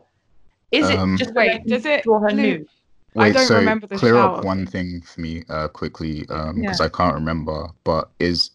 [0.72, 1.66] Is um, it just wait?
[1.66, 2.68] Does it draw her nude?
[3.14, 4.38] Wait, I don't so remember the clear shower.
[4.38, 6.76] up one thing for me uh, quickly because um, yeah.
[6.80, 7.68] I can't remember.
[7.84, 8.52] But is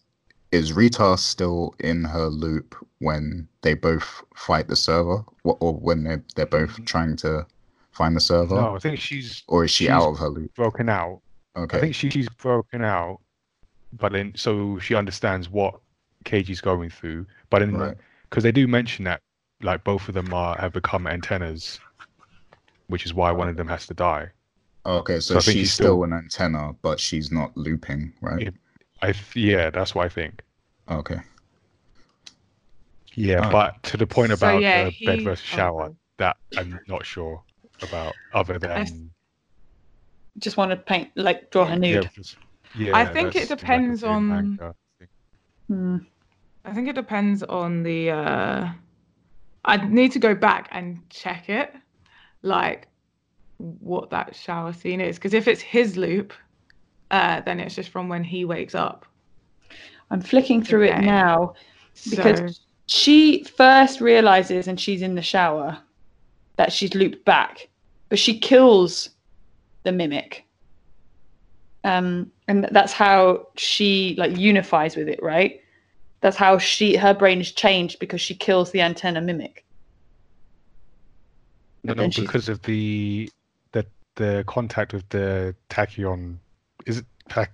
[0.51, 6.23] is Rita still in her loop when they both fight the server, or when they're
[6.35, 6.85] they're both mm-hmm.
[6.85, 7.45] trying to
[7.91, 8.55] find the server?
[8.55, 9.43] No, I think she's.
[9.47, 10.53] Or is she out of her loop?
[10.55, 11.21] Broken out.
[11.55, 11.77] Okay.
[11.77, 13.19] I think she, she's broken out,
[13.93, 15.79] but then so she understands what
[16.25, 17.25] Keiji's going through.
[17.49, 17.95] But then, because
[18.37, 18.41] right.
[18.43, 19.21] they do mention that,
[19.61, 21.79] like both of them are have become antennas,
[22.87, 24.29] which is why one of them has to die.
[24.85, 28.53] Okay, so, so she's, she's still, still, an antenna, but she's not looping, right?
[29.01, 30.41] I yeah, that's what I think.
[30.89, 31.19] Okay.
[33.13, 33.51] Yeah, oh.
[33.51, 35.05] but to the point about so, yeah, the he...
[35.05, 35.95] bed versus shower, oh.
[36.17, 37.41] that I'm not sure
[37.81, 38.13] about.
[38.33, 38.85] Other than I
[40.39, 42.09] just want to paint, like, draw her nude.
[42.15, 44.73] Yeah, yeah I think it depends like on.
[45.67, 45.97] Hmm.
[46.63, 48.11] I think it depends on the.
[48.11, 48.69] uh
[49.65, 51.73] I need to go back and check it,
[52.47, 52.87] like
[53.57, 56.33] what that shower scene is, because if it's his loop,
[57.11, 59.05] uh, then it's just from when he wakes up.
[60.09, 60.97] I'm flicking through okay.
[60.97, 61.53] it now
[62.09, 62.61] because so...
[62.85, 65.77] she first realizes and she's in the shower
[66.55, 67.67] that she's looped back,
[68.09, 69.09] but she kills
[69.83, 70.45] the mimic.
[71.83, 75.61] Um, and that's how she like unifies with it, right?
[76.21, 79.63] That's how she her brain is changed because she kills the antenna mimic.
[81.87, 83.29] No, no, because of the
[83.71, 83.85] the
[84.15, 86.37] the contact with the tachyon.
[86.85, 87.05] Is it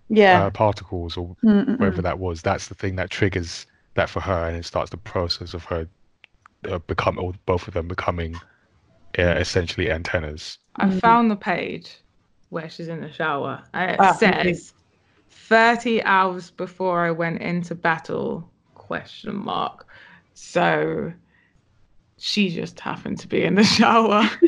[0.10, 0.46] yeah.
[0.46, 1.80] uh, particles or Mm-mm-mm.
[1.80, 2.42] whatever that was.
[2.42, 3.66] That's the thing that triggers
[3.96, 5.88] that for her, and it starts the process of her
[6.70, 8.36] uh, become, or both of them becoming
[9.18, 10.58] uh, essentially antennas.
[10.76, 11.00] I mm-hmm.
[11.00, 12.00] found the page
[12.50, 14.74] where she's in the shower, it ah, says,
[15.30, 19.88] "30 hours before I went into battle?" Question mark.
[20.34, 21.14] So
[22.26, 24.30] she just happened to be in the shower.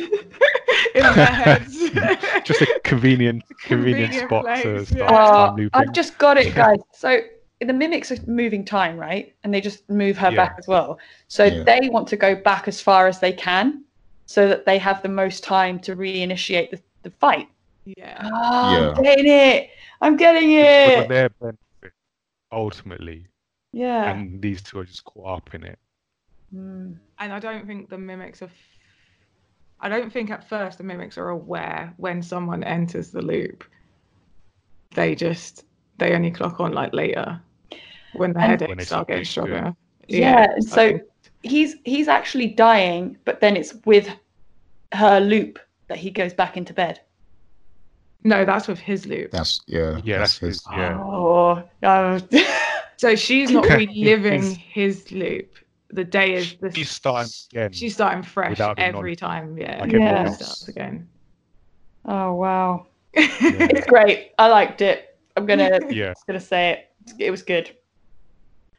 [0.95, 1.77] in their heads.
[2.45, 5.65] just a convenient, convenient, convenient spot place, to start yeah.
[5.65, 6.79] uh, I've just got it, guys.
[6.93, 7.19] So
[7.59, 9.35] the mimics are moving time, right?
[9.43, 10.37] And they just move her yeah.
[10.37, 10.99] back as well.
[11.27, 11.63] So yeah.
[11.63, 13.83] they want to go back as far as they can,
[14.25, 17.49] so that they have the most time to reinitiate the, the fight.
[17.83, 18.21] Yeah.
[18.23, 18.87] Oh, yeah.
[18.87, 19.69] I'm getting it.
[19.99, 21.01] I'm getting it.
[21.01, 21.93] For their benefit,
[22.53, 23.27] ultimately.
[23.73, 24.11] Yeah.
[24.11, 25.79] And these two are just caught up in it.
[26.55, 26.95] Mm.
[27.19, 28.49] And I don't think the mimics are
[29.79, 33.63] I don't think at first the mimics are aware when someone enters the loop.
[34.91, 35.65] They just
[35.97, 37.39] they only clock on like later
[38.13, 39.75] when the and headaches start getting stronger.
[40.07, 40.99] Yeah, yeah so
[41.43, 44.09] he's he's actually dying, but then it's with
[44.93, 47.01] her loop that he goes back into bed.
[48.23, 49.31] No, that's with his loop.
[49.31, 50.01] That's yeah.
[50.03, 50.65] Yeah, that's, that's his.
[50.71, 50.97] Yeah.
[50.99, 51.63] Oh,
[52.97, 55.53] So she's not reliving his loop.
[55.89, 56.71] The day is the.
[56.71, 57.71] She's starting again.
[57.71, 59.57] She's starting fresh every time.
[59.57, 59.83] Yeah.
[59.83, 60.29] Okay, yeah.
[60.29, 61.07] Starts again.
[62.05, 62.87] Oh wow.
[63.13, 63.27] Yeah.
[63.41, 64.31] it's great.
[64.37, 65.17] I liked it.
[65.37, 65.79] I'm gonna.
[65.89, 66.13] Yeah.
[66.27, 66.91] Gonna say it.
[67.19, 67.75] It was good.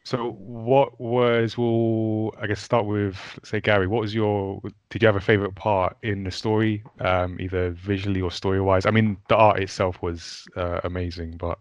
[0.04, 1.58] So, what was?
[1.58, 3.88] Well, I guess start with say Gary.
[3.88, 4.60] What was your?
[4.90, 8.86] Did you have a favorite part in the story, um, either visually or story wise?
[8.86, 11.58] I mean, the art itself was uh, amazing, but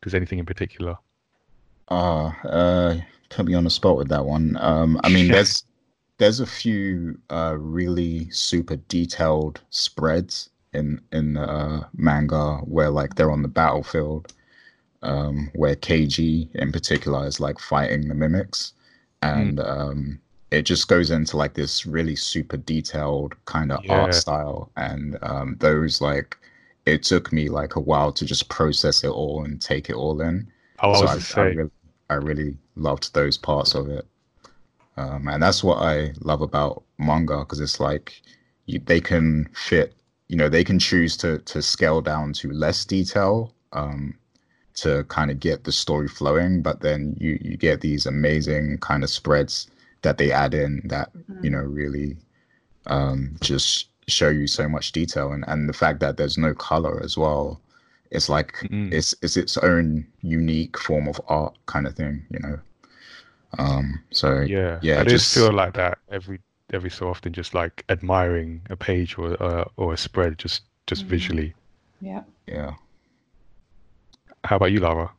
[0.00, 0.96] does anything in particular?
[1.88, 2.96] Uh, uh,
[3.34, 4.56] put me on the spot with that one.
[4.60, 5.64] Um, I mean, there's
[6.18, 13.14] there's a few uh, really super detailed spreads in in the uh, manga where like
[13.14, 14.32] they're on the battlefield
[15.04, 18.72] um, where Keiji in particular is like fighting the mimics,
[19.22, 19.68] and mm.
[19.68, 20.20] um,
[20.50, 24.00] it just goes into like this really super detailed kind of yeah.
[24.00, 26.36] art style, and um, those like
[26.86, 30.20] it took me like a while to just process it all and take it all
[30.20, 30.46] in.
[30.80, 31.70] Oh, so I, I, I, really,
[32.14, 34.06] I really loved those parts of it,
[34.96, 38.22] um, and that's what I love about manga because it's like
[38.66, 39.94] you, they can fit
[40.28, 44.18] you know they can choose to to scale down to less detail um,
[44.74, 49.02] to kind of get the story flowing but then you you get these amazing kind
[49.04, 49.68] of spreads
[50.02, 51.10] that they add in that
[51.42, 52.16] you know really
[52.86, 55.32] um, just show you so much detail.
[55.32, 57.60] And and the fact that there's no color as well
[58.14, 58.92] it's like mm-hmm.
[58.92, 62.58] it's it's its own unique form of art kind of thing you know
[63.58, 66.40] um so yeah yeah i just feel like that every
[66.72, 71.02] every so often just like admiring a page or uh, or a spread just just
[71.02, 71.10] mm-hmm.
[71.10, 71.54] visually
[72.00, 72.74] yeah yeah
[74.44, 75.10] how about you, Lara?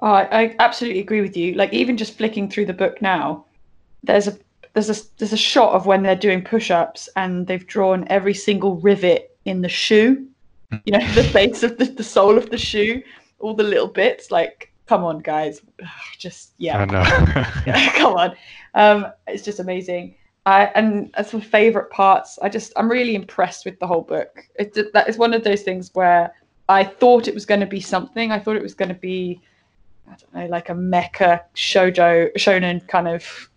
[0.00, 1.54] Oh, I absolutely agree with you.
[1.54, 3.44] Like even just flicking through the book now,
[4.04, 4.38] there's a
[4.74, 8.76] there's a there's a shot of when they're doing push-ups and they've drawn every single
[8.76, 10.26] rivet in the shoe.
[10.84, 13.02] You know, the base of the, the sole of the shoe,
[13.38, 14.30] all the little bits.
[14.30, 15.62] Like, come on, guys,
[16.18, 16.78] just yeah.
[16.78, 17.02] I know.
[17.66, 18.36] yeah, come on,
[18.74, 20.14] um, it's just amazing.
[20.46, 24.40] I, and as for favorite parts, I just I'm really impressed with the whole book.
[24.54, 26.32] It that is one of those things where
[26.68, 28.32] I thought it was going to be something.
[28.32, 29.40] I thought it was going to be,
[30.06, 33.50] I don't know, like a mecha shoujo shonen kind of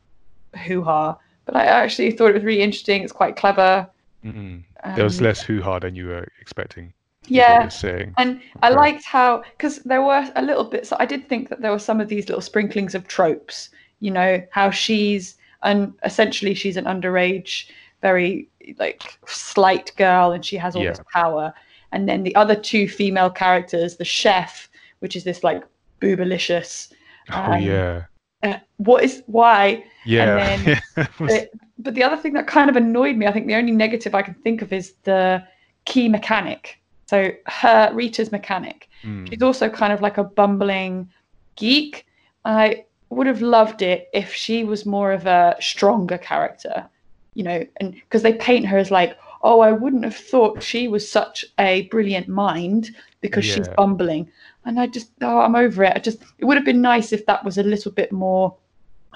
[0.65, 1.17] hoo ha.
[1.45, 3.03] But I actually thought it was really interesting.
[3.03, 3.89] It's quite clever.
[4.25, 4.59] Mm-hmm.
[4.83, 6.93] Um, there was less hoo ha than you were expecting.
[7.27, 7.69] Yeah,
[8.17, 8.41] and okay.
[8.63, 10.87] I liked how because there were a little bit.
[10.87, 13.69] So I did think that there were some of these little sprinklings of tropes.
[13.99, 17.67] You know how she's and essentially she's an underage,
[18.01, 18.49] very
[18.79, 20.89] like slight girl, and she has all yeah.
[20.89, 21.53] this power
[21.91, 24.69] and then the other two female characters, the chef,
[24.99, 25.63] which is this like
[25.99, 26.91] boobalicious.
[27.29, 28.03] Um, oh yeah.
[28.43, 29.83] Uh, what is why?
[30.05, 30.79] Yeah.
[30.95, 34.15] but, but the other thing that kind of annoyed me, I think the only negative
[34.15, 35.43] I can think of is the
[35.85, 36.80] key mechanic.
[37.11, 38.87] So her Rita's mechanic.
[39.03, 39.27] Mm.
[39.27, 41.09] She's also kind of like a bumbling
[41.57, 42.05] geek.
[42.45, 46.87] I would have loved it if she was more of a stronger character,
[47.33, 50.87] you know, and because they paint her as like, oh, I wouldn't have thought she
[50.87, 53.55] was such a brilliant mind because yeah.
[53.55, 54.31] she's bumbling.
[54.63, 55.91] And I just, oh, I'm over it.
[55.93, 58.55] I just, it would have been nice if that was a little bit more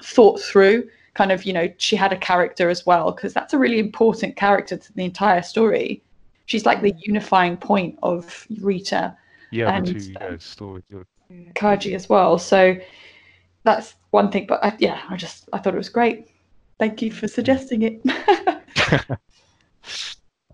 [0.02, 0.86] thought through.
[1.14, 4.36] Kind of, you know, she had a character as well, because that's a really important
[4.36, 6.02] character to the entire story.
[6.46, 9.16] She's like the unifying point of Rita.
[9.50, 10.82] Yeah, and, two, yeah, story.
[11.54, 12.38] Keiji as well.
[12.38, 12.76] So
[13.64, 14.46] that's one thing.
[14.46, 16.28] But I, yeah, I just, I thought it was great.
[16.78, 18.00] Thank you for suggesting it.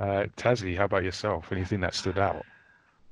[0.01, 1.53] Uh, Tazzy, how about yourself?
[1.53, 2.45] Anything that stood out?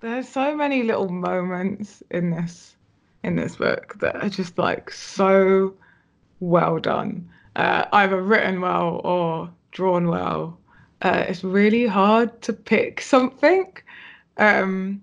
[0.00, 2.74] There's so many little moments in this
[3.22, 5.74] in this book that are just like so
[6.40, 10.58] well done, uh, either written well or drawn well.
[11.02, 13.72] Uh, it's really hard to pick something
[14.34, 15.02] because um,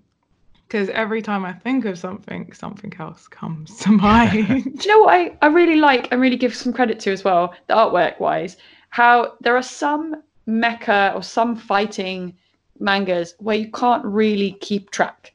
[0.94, 4.64] every time I think of something, something else comes to mind.
[4.64, 7.24] Do you know what I, I really like and really give some credit to as
[7.24, 8.56] well, the artwork wise?
[8.90, 12.34] How there are some mecha or some fighting
[12.80, 15.34] mangas where you can't really keep track.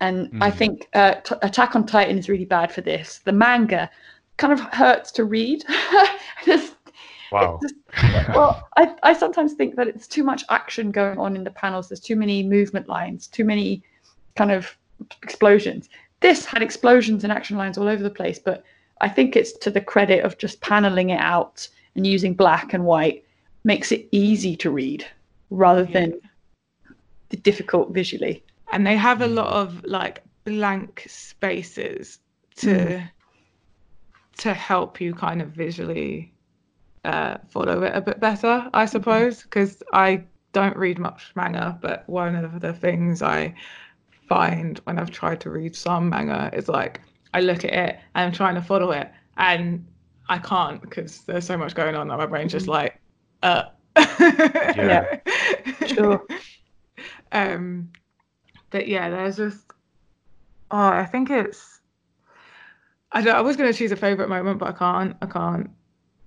[0.00, 0.42] And mm.
[0.42, 3.20] I think uh, T- Attack on Titan is really bad for this.
[3.24, 3.90] The manga
[4.36, 5.64] kind of hurts to read.
[6.44, 6.73] just,
[7.34, 7.60] wow.
[7.62, 7.74] Just,
[8.28, 11.88] well, I, I sometimes think that it's too much action going on in the panels.
[11.88, 13.82] There's too many movement lines, too many
[14.36, 14.76] kind of
[15.22, 15.88] explosions.
[16.20, 18.64] This had explosions and action lines all over the place, but
[19.00, 22.84] I think it's to the credit of just paneling it out and using black and
[22.84, 23.24] white
[23.64, 25.06] makes it easy to read
[25.50, 26.14] rather than
[27.42, 28.42] difficult visually.
[28.72, 32.18] And they have a lot of like blank spaces
[32.56, 33.10] to mm.
[34.38, 36.33] to help you kind of visually
[37.04, 42.08] uh, follow it a bit better, I suppose, because I don't read much manga, but
[42.08, 43.54] one of the things I
[44.28, 47.00] find when I've tried to read some manga is like
[47.34, 49.86] I look at it and I'm trying to follow it, and
[50.28, 52.70] I can't because there's so much going on that my brain's just mm.
[52.70, 53.00] like,
[53.42, 53.64] uh.
[53.96, 55.18] yeah,
[55.86, 56.24] sure.
[57.32, 57.90] Um,
[58.70, 59.64] but yeah, there's just,
[60.70, 61.80] oh, I think it's.
[63.10, 63.34] I don't.
[63.34, 65.16] I was going to choose a favorite moment, but I can't.
[65.20, 65.70] I can't.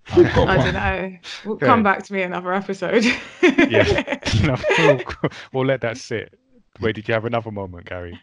[0.09, 1.17] I don't know.
[1.45, 3.05] We'll come back to me another episode.
[3.41, 6.37] yeah, no, we'll, we'll let that sit.
[6.79, 8.19] Wait, did you have another moment, Gary?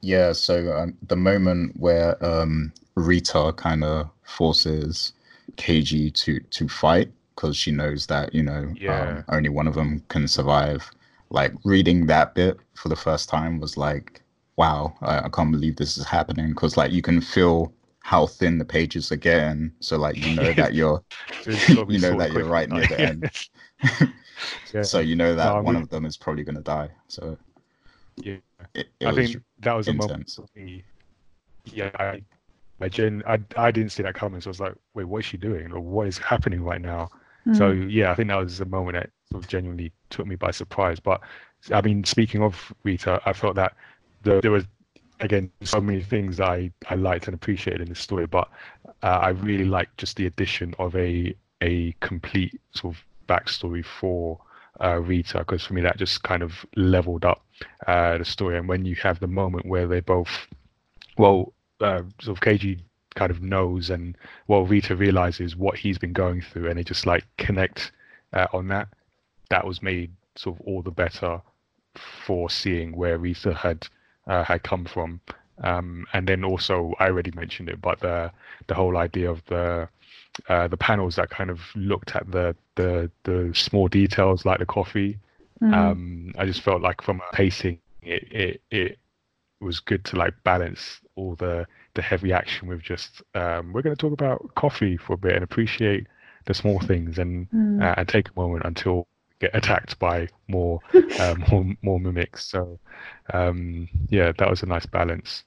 [0.00, 5.12] Yeah, so um, the moment where um, Rita kind of forces
[5.56, 9.00] Keiji to to fight because she knows that you know yeah.
[9.00, 10.90] um, only one of them can survive.
[11.30, 14.22] Like reading that bit for the first time was like,
[14.56, 18.58] wow, I, I can't believe this is happening because like you can feel how thin
[18.58, 19.72] the pages are getting.
[19.80, 21.02] So like you know that you're
[21.46, 23.30] you know that you're right near the end.
[24.74, 24.82] yeah.
[24.82, 26.90] So you know that no, one of them is probably gonna die.
[27.08, 27.36] So
[28.16, 28.36] yeah,
[28.74, 30.38] it, it I think that was intense.
[30.38, 30.82] a moment.
[31.66, 32.22] Yeah, I,
[32.80, 32.90] I,
[33.26, 34.40] I, I didn't see that coming.
[34.40, 35.70] So I was like, wait, what is she doing?
[35.72, 37.10] Or what is happening right now?
[37.46, 37.56] Mm.
[37.56, 40.50] So yeah, I think that was a moment that sort of genuinely took me by
[40.50, 41.00] surprise.
[41.00, 41.20] But
[41.72, 43.74] I mean, speaking of Rita, I felt that
[44.22, 44.64] the, there was
[45.20, 48.48] again so many things I I liked and appreciated in this story, but
[49.02, 54.40] uh, I really liked just the addition of a a complete sort of backstory for
[54.82, 57.44] uh, Rita because for me that just kind of leveled up
[57.86, 58.58] uh, the story.
[58.58, 60.46] And when you have the moment where they both,
[61.18, 62.80] well, uh, sort of Keiji
[63.14, 64.16] kind of knows and
[64.48, 67.92] well Rita realizes what he's been going through and they just like connect
[68.32, 68.88] uh, on that.
[69.50, 71.40] That was made sort of all the better
[72.24, 73.86] for seeing where Rita had
[74.30, 75.20] uh, had come from.
[75.62, 78.30] Um, and then also I already mentioned it, but the
[78.68, 79.88] the whole idea of the
[80.48, 84.66] uh, the panels that kind of looked at the the the small details like the
[84.66, 85.18] coffee.
[85.60, 85.74] Mm.
[85.74, 88.98] Um, I just felt like from a pacing, it, it it
[89.60, 93.94] was good to like balance all the the heavy action with just um, we're going
[93.94, 96.06] to talk about coffee for a bit and appreciate
[96.46, 97.82] the small things and mm.
[97.82, 99.06] uh, and take a moment until
[99.40, 100.80] get attacked by more
[101.18, 102.46] uh, more more mimics.
[102.46, 102.78] So
[103.32, 105.44] um, yeah, that was a nice balance.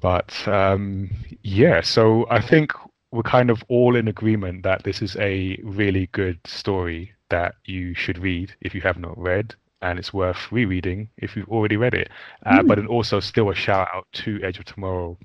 [0.00, 1.10] But um,
[1.42, 2.72] yeah, so I think
[3.10, 7.94] we're kind of all in agreement that this is a really good story that you
[7.94, 11.94] should read if you have not read, and it's worth rereading if you've already read
[11.94, 12.10] it.
[12.46, 12.68] Uh, mm.
[12.68, 15.18] But also still a shout out to Edge of Tomorrow,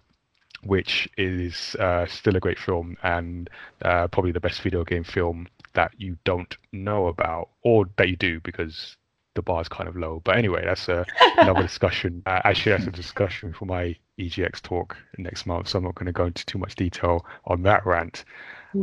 [0.64, 3.50] which is uh, still a great film and
[3.84, 8.16] uh, probably the best video game film that you don't know about, or that you
[8.16, 8.98] do because
[9.36, 10.22] the bar is kind of low.
[10.24, 11.06] But anyway, that's a,
[11.38, 12.22] another discussion.
[12.26, 16.06] Uh, actually, that's a discussion for my EGX talk next month, so I'm not going
[16.06, 18.26] to go into too much detail on that rant.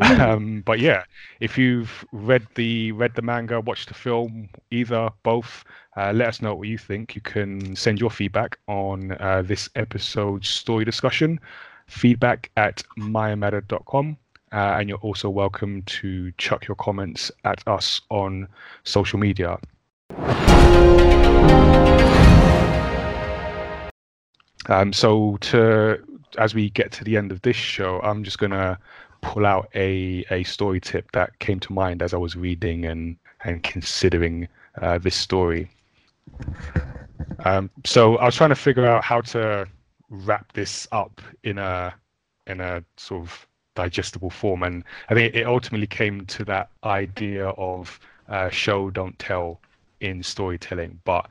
[0.01, 1.05] Um, but yeah,
[1.41, 5.65] if you've read the read the manga, watched the film, either both,
[5.97, 7.15] uh, let us know what you think.
[7.15, 11.41] You can send your feedback on uh, this episode's story discussion,
[11.87, 14.17] feedback at mayamada.com.
[14.53, 18.49] Uh, and you're also welcome to chuck your comments at us on
[18.83, 19.59] social media.
[24.67, 25.99] Um, so to
[26.39, 28.79] as we get to the end of this show, I'm just gonna
[29.21, 33.17] pull out a a story tip that came to mind as I was reading and
[33.45, 34.49] and considering
[34.81, 35.71] uh, this story.
[37.45, 39.67] Um, so I was trying to figure out how to
[40.11, 41.95] wrap this up in a
[42.47, 43.47] in a sort of
[43.83, 47.99] digestible form, and I think it ultimately came to that idea of
[48.29, 49.61] uh, show don't tell
[50.01, 51.25] in storytelling, but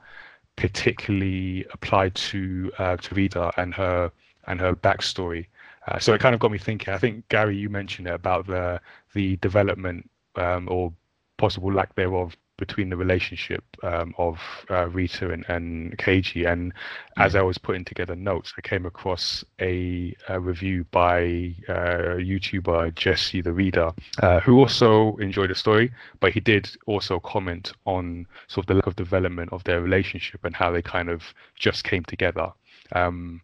[0.55, 4.11] particularly applied to uh, to Rita and her
[4.47, 5.45] and her backstory.
[5.87, 6.93] Uh, so it kind of got me thinking.
[6.93, 8.81] I think Gary, you mentioned it about the
[9.13, 10.93] the development um, or
[11.37, 14.37] possible lack thereof between the relationship um, of
[14.69, 16.51] uh, Rita and, and Keiji.
[16.51, 16.73] And
[17.17, 22.93] as I was putting together notes, I came across a, a review by uh, YouTuber
[22.95, 23.91] Jesse the Reader,
[24.21, 28.73] uh, who also enjoyed the story, but he did also comment on sort of the
[28.75, 31.23] lack of development of their relationship and how they kind of
[31.55, 32.51] just came together.
[32.91, 33.41] Um,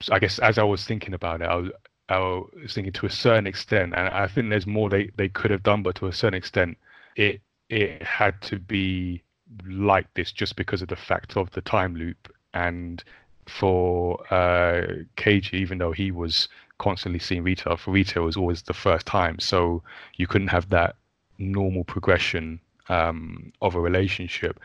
[0.00, 1.70] so I guess as I was thinking about it, I was,
[2.08, 5.50] I was thinking to a certain extent, and I think there's more they, they could
[5.50, 6.76] have done, but to a certain extent,
[7.16, 9.22] it it had to be
[9.66, 13.04] like this just because of the fact of the time loop and
[13.46, 14.86] for uh
[15.16, 19.38] Keiji, even though he was constantly seeing Rita, for Rita was always the first time.
[19.38, 19.82] So
[20.16, 20.96] you couldn't have that
[21.38, 24.60] normal progression um, of a relationship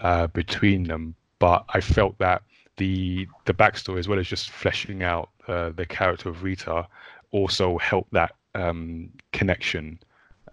[0.00, 1.14] uh, between them.
[1.38, 2.42] But I felt that
[2.76, 6.86] the the backstory, as well as just fleshing out uh, the character of Rita,
[7.30, 9.98] also helped that um, connection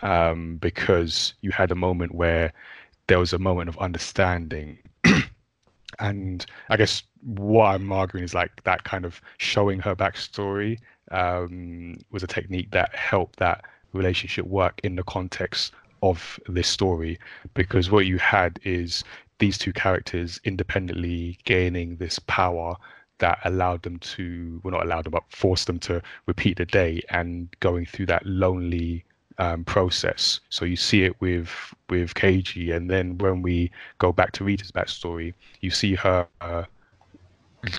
[0.02, 2.54] um, because you had a moment where
[3.08, 4.78] there was a moment of understanding.
[6.00, 10.80] And I guess what I'm arguing is like that kind of showing her backstory
[11.12, 13.64] um, was a technique that helped that
[13.94, 15.72] relationship work in the context
[16.04, 17.18] of this story.
[17.54, 19.06] Because what you had is
[19.40, 22.76] these two characters independently gaining this power
[23.20, 27.02] that allowed them to well not allowed them but forced them to repeat the day
[27.10, 29.06] and going through that lonely
[29.38, 30.40] um, process.
[30.50, 31.50] So you see it with
[31.90, 36.64] with Keiji, and then when we go back to Rita's backstory, you see her uh,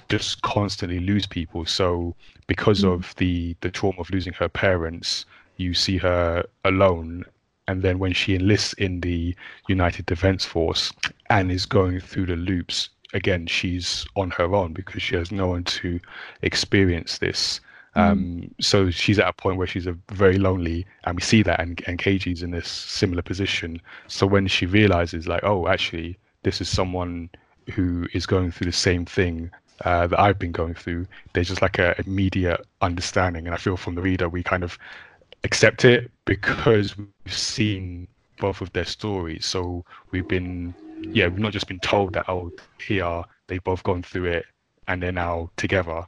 [0.09, 1.65] just constantly lose people.
[1.66, 2.15] So
[2.47, 2.93] because mm.
[2.93, 5.27] of the the trauma of losing her parents,
[5.57, 7.24] you see her alone.
[7.69, 9.35] And then when she enlists in the
[9.69, 10.93] United Defense Force
[11.31, 15.49] and is going through the loops, again, she's on her own because she has no
[15.49, 15.99] one to
[16.43, 17.61] experience this.
[17.97, 18.10] Mm.
[18.10, 21.60] Um, so she's at a point where she's a very lonely, and we see that,
[21.60, 23.81] and, and Keiji's in this similar position.
[24.06, 27.31] So when she realizes, like, oh, actually, this is someone
[27.73, 29.51] who is going through the same thing
[29.85, 33.77] uh, that I've been going through, there's just like a immediate understanding, and I feel
[33.77, 34.78] from the reader we kind of
[35.44, 38.09] accept it because we've seen
[38.39, 39.47] both of their stories.
[39.47, 44.02] So we've been, yeah, we've not just been told that oh, here they've both gone
[44.02, 44.47] through it
[44.89, 46.06] and they're now together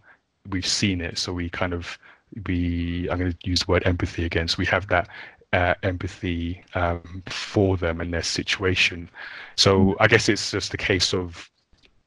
[0.51, 1.99] we've seen it, so we kind of
[2.47, 4.49] we I'm going to use the word empathy again.
[4.49, 5.09] So we have that
[5.53, 9.09] uh, empathy um, for them and their situation.
[9.57, 9.97] So mm.
[10.01, 11.51] I guess it's just a case of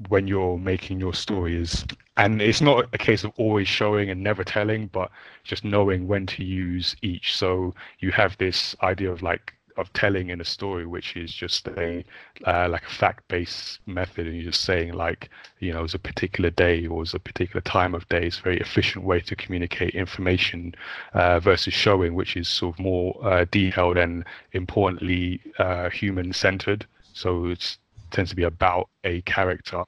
[0.09, 1.85] when you're making your stories,
[2.17, 5.11] and it's not a case of always showing and never telling, but
[5.43, 7.35] just knowing when to use each.
[7.35, 11.67] So you have this idea of like of telling in a story, which is just
[11.67, 12.03] a
[12.45, 15.29] uh, like a fact-based method, and you're just saying like
[15.59, 18.27] you know it was a particular day or it was a particular time of day.
[18.27, 20.75] It's a very efficient way to communicate information
[21.13, 26.85] uh, versus showing, which is sort of more uh, detailed and importantly uh, human-centered.
[27.13, 27.77] So it
[28.11, 29.83] tends to be about a character,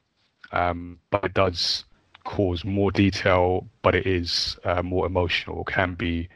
[0.51, 1.85] um, but it does
[2.23, 6.29] cause more detail, but it is uh, more emotional, can be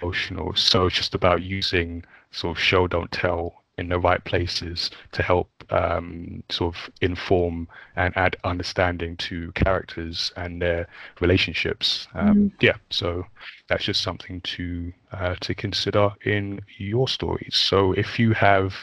[0.00, 0.54] emotional.
[0.54, 5.22] So it's just about using sort of show don't tell in the right places to
[5.22, 10.88] help um, sort of inform and add understanding to characters and their
[11.20, 12.08] relationships.
[12.14, 12.52] Um, mm.
[12.60, 13.24] Yeah, so
[13.68, 17.54] that's just something to uh, to consider in your stories.
[17.54, 18.74] So if you have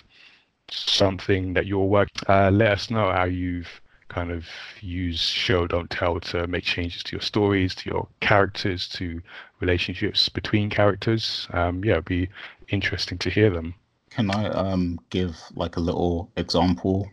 [0.70, 3.82] something that you're working, uh, let us know how you've
[4.14, 4.46] kind of
[4.82, 9.22] use show don't tell to make changes to your stories to your characters to
[9.60, 11.48] relationships between characters.
[11.52, 12.30] Um yeah it'd be
[12.68, 13.74] interesting to hear them.
[14.12, 17.10] Can i um give like a little example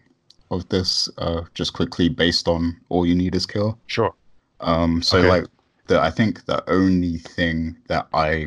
[0.50, 3.78] of this uh just quickly based on all you need is kill?
[3.86, 4.14] Sure.
[4.60, 5.28] Um so okay.
[5.28, 5.44] like
[5.86, 8.46] the i think the only thing that i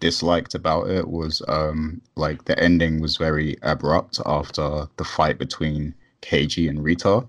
[0.00, 5.94] disliked about it was um like the ending was very abrupt after the fight between
[6.22, 7.26] Keiji and Rita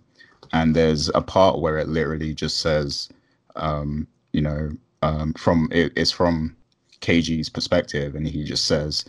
[0.54, 3.10] and there's a part where it literally just says,
[3.56, 4.72] um, you know,
[5.02, 6.56] um, from it, it's from
[7.02, 9.06] Keiji's perspective, and he just says,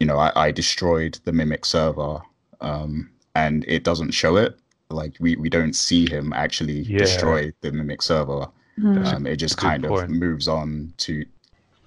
[0.00, 2.20] you know, I, I destroyed the mimic server,
[2.60, 4.58] um, and it doesn't show it.
[4.88, 6.98] Like we, we don't see him actually yeah.
[6.98, 8.48] destroy the mimic server.
[8.78, 9.26] Mm.
[9.26, 11.24] it just kind of moves on to,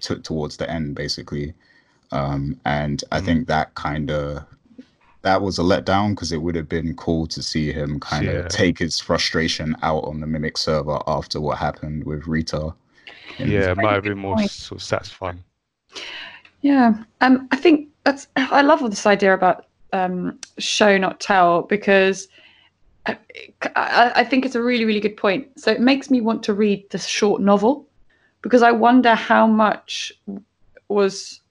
[0.01, 1.53] to towards the end, basically.
[2.11, 3.25] Um, and I mm.
[3.25, 4.43] think that kind of
[5.21, 8.31] that was a letdown because it would have been cool to see him kind yeah.
[8.31, 12.73] of take his frustration out on the Mimic server after what happened with Rita.
[13.37, 15.43] Yeah, it might have been more sort of satisfying.
[16.61, 18.27] Yeah, um, I think that's.
[18.35, 22.27] I love all this idea about um, show not tell because
[23.05, 23.17] I,
[24.15, 25.47] I think it's a really really good point.
[25.59, 27.87] So it makes me want to read the short novel
[28.41, 30.11] because I wonder how much
[30.87, 31.41] was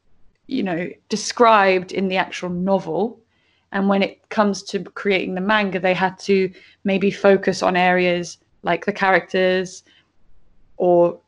[0.46, 3.20] you know described in the actual novel
[3.72, 6.50] and when it comes to creating the manga, they had to
[6.84, 9.84] maybe focus on areas like the characters
[10.76, 11.18] or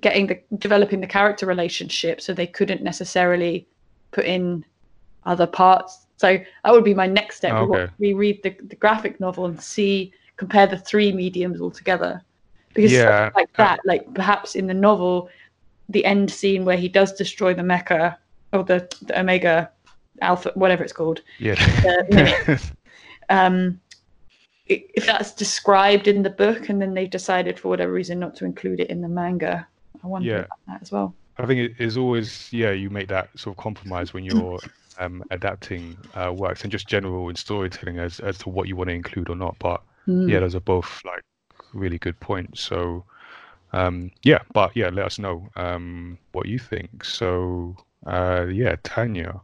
[0.00, 3.66] getting the developing the character relationship so they couldn't necessarily
[4.12, 4.64] put in
[5.24, 7.92] other parts so that would be my next step oh, okay.
[7.98, 12.22] we read the, the graphic novel and see compare the three mediums all together
[12.72, 13.30] because yeah.
[13.34, 15.28] like uh, that like perhaps in the novel
[15.88, 18.16] the end scene where he does destroy the mecha
[18.52, 19.70] or the, the omega
[20.20, 21.22] alpha, whatever it's called.
[21.38, 21.56] Yeah.
[21.86, 22.56] Uh,
[23.28, 23.80] um,
[24.66, 28.44] if that's described in the book and then they've decided for whatever reason not to
[28.44, 29.66] include it in the manga,
[30.02, 30.38] I wonder yeah.
[30.38, 31.14] about that as well.
[31.38, 34.58] I think it is always yeah you make that sort of compromise when you're
[34.98, 38.88] um, adapting uh, works and just general in storytelling as as to what you want
[38.88, 39.56] to include or not.
[39.58, 40.30] But mm.
[40.30, 41.24] yeah, those are both like
[41.72, 42.60] really good points.
[42.60, 43.04] So
[43.72, 47.04] um, yeah, but yeah, let us know um, what you think.
[47.04, 47.76] So
[48.06, 49.40] uh, yeah, Tanya.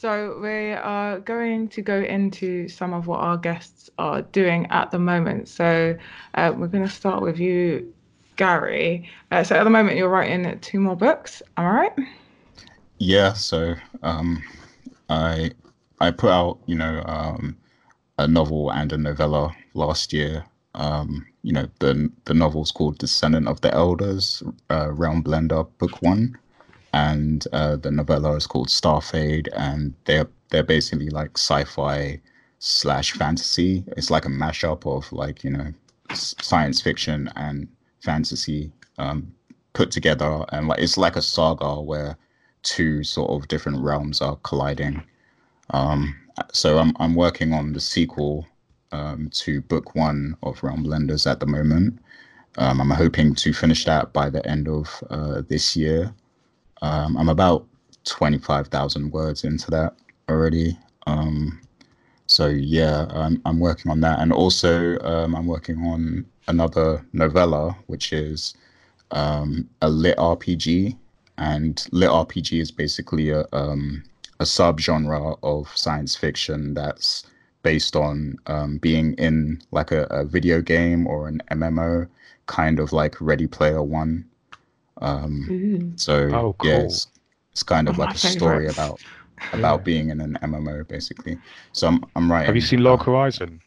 [0.00, 4.92] So we are going to go into some of what our guests are doing at
[4.92, 5.48] the moment.
[5.48, 5.98] So
[6.34, 7.92] uh, we're going to start with you,
[8.36, 9.10] Gary.
[9.32, 11.42] Uh, so at the moment, you're writing two more books.
[11.56, 11.92] Am I right?
[12.98, 13.32] Yeah.
[13.32, 13.74] So
[14.04, 14.40] um,
[15.08, 15.50] I
[16.00, 17.56] I put out you know um,
[18.18, 20.44] a novel and a novella last year.
[20.76, 21.92] Um, you know the
[22.26, 24.42] the novel's called Descendant of the Elders,
[24.74, 26.38] uh, Realm Blender, Book One
[26.92, 32.20] and uh, the novella is called Starfade, and they're they're basically like sci-fi
[32.58, 33.84] slash fantasy.
[33.96, 35.72] It's like a mashup of like you know
[36.14, 37.68] science fiction and
[38.02, 39.32] fantasy um,
[39.74, 42.16] put together, and like it's like a saga where
[42.62, 45.02] two sort of different realms are colliding.
[45.70, 46.16] Um,
[46.52, 48.46] so I'm I'm working on the sequel
[48.92, 51.98] um, to book one of Realm Blenders at the moment.
[52.56, 56.12] Um, I'm hoping to finish that by the end of uh, this year.
[56.82, 57.66] Um, I'm about
[58.04, 59.94] 25,000 words into that
[60.28, 60.78] already.
[61.06, 61.60] Um,
[62.26, 64.20] so yeah, I'm, I'm working on that.
[64.20, 68.54] And also, um, I'm working on another novella, which is
[69.10, 70.96] um, a lit RPG.
[71.38, 73.42] And lit RPG is basically a,
[74.40, 77.24] a subgenre of science fiction that's
[77.62, 82.08] based on um, being in like a, a video game or an MMO,
[82.46, 84.24] kind of like Ready Player One.
[85.00, 86.70] Um, so oh, cool.
[86.70, 87.06] yeah, it's,
[87.52, 89.00] it's kind of like a story about
[89.52, 89.84] about yeah.
[89.84, 91.38] being in an MMO basically.
[91.72, 92.46] So I'm I'm writing.
[92.46, 93.60] Have you seen Log Horizon?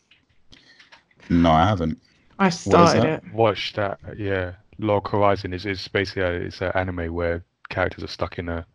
[1.30, 1.98] No, I haven't.
[2.40, 3.24] I started it.
[3.34, 4.00] Watch that.
[4.18, 8.50] Yeah, Log Horizon is is basically a, it's an anime where characters are stuck in
[8.50, 8.66] a,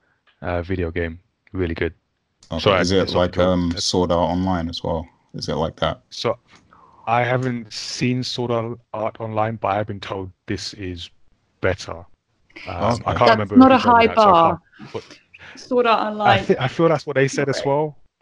[0.41, 1.21] a video game.
[1.53, 1.95] Really good.
[2.53, 2.61] Okay.
[2.61, 5.09] So is it like um Sword Art Online as well?
[5.35, 6.03] Is it like that?
[6.11, 6.39] So
[7.07, 11.11] I haven't seen Sword Art Online, but I've been told this is
[11.61, 12.05] better.
[12.67, 13.03] Um, okay.
[13.07, 13.57] I can't that's remember.
[13.57, 14.61] Not a high bar.
[14.93, 15.03] So
[15.57, 16.41] Sword Art Online.
[16.41, 17.97] I, th- I, feel that's what they said as well.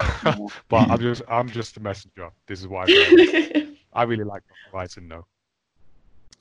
[0.69, 2.31] but I'm just I'm just a messenger.
[2.47, 4.43] This is why I, I really like
[4.73, 5.27] writing though.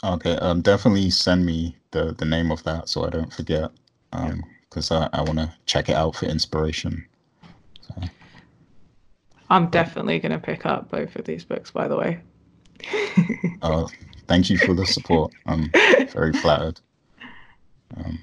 [0.04, 3.72] Okay, um, definitely send me the the name of that so I don't forget.
[4.12, 7.06] Um, because I, I want to check it out for inspiration.
[7.88, 8.10] So.
[9.50, 12.20] I'm definitely going to pick up both of these books, by the way.
[13.62, 13.88] uh,
[14.28, 15.34] thank you for the support.
[15.46, 15.72] I'm
[16.12, 16.80] very flattered.
[17.98, 18.20] Um,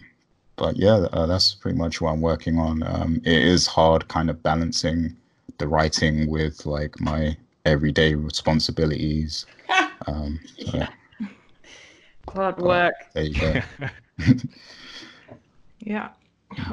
[0.57, 2.83] but yeah, uh, that's pretty much what I'm working on.
[2.83, 5.17] Um, it is hard, kind of balancing
[5.59, 9.47] the writing with like my everyday responsibilities.
[10.07, 10.83] Um, so,
[12.33, 12.95] Hard work.
[13.13, 13.61] there you go.
[15.81, 16.09] yeah.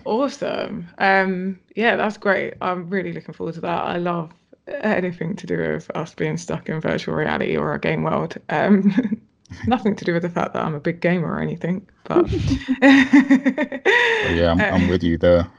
[0.05, 0.87] Awesome.
[0.97, 2.55] Um, yeah, that's great.
[2.61, 3.85] I'm really looking forward to that.
[3.85, 4.31] I love
[4.67, 8.37] anything to do with us being stuck in virtual reality or a game world.
[8.49, 9.21] Um,
[9.65, 12.29] Nothing to do with the fact that I'm a big gamer or anything, but
[12.81, 15.49] yeah, I'm, I'm, with you there.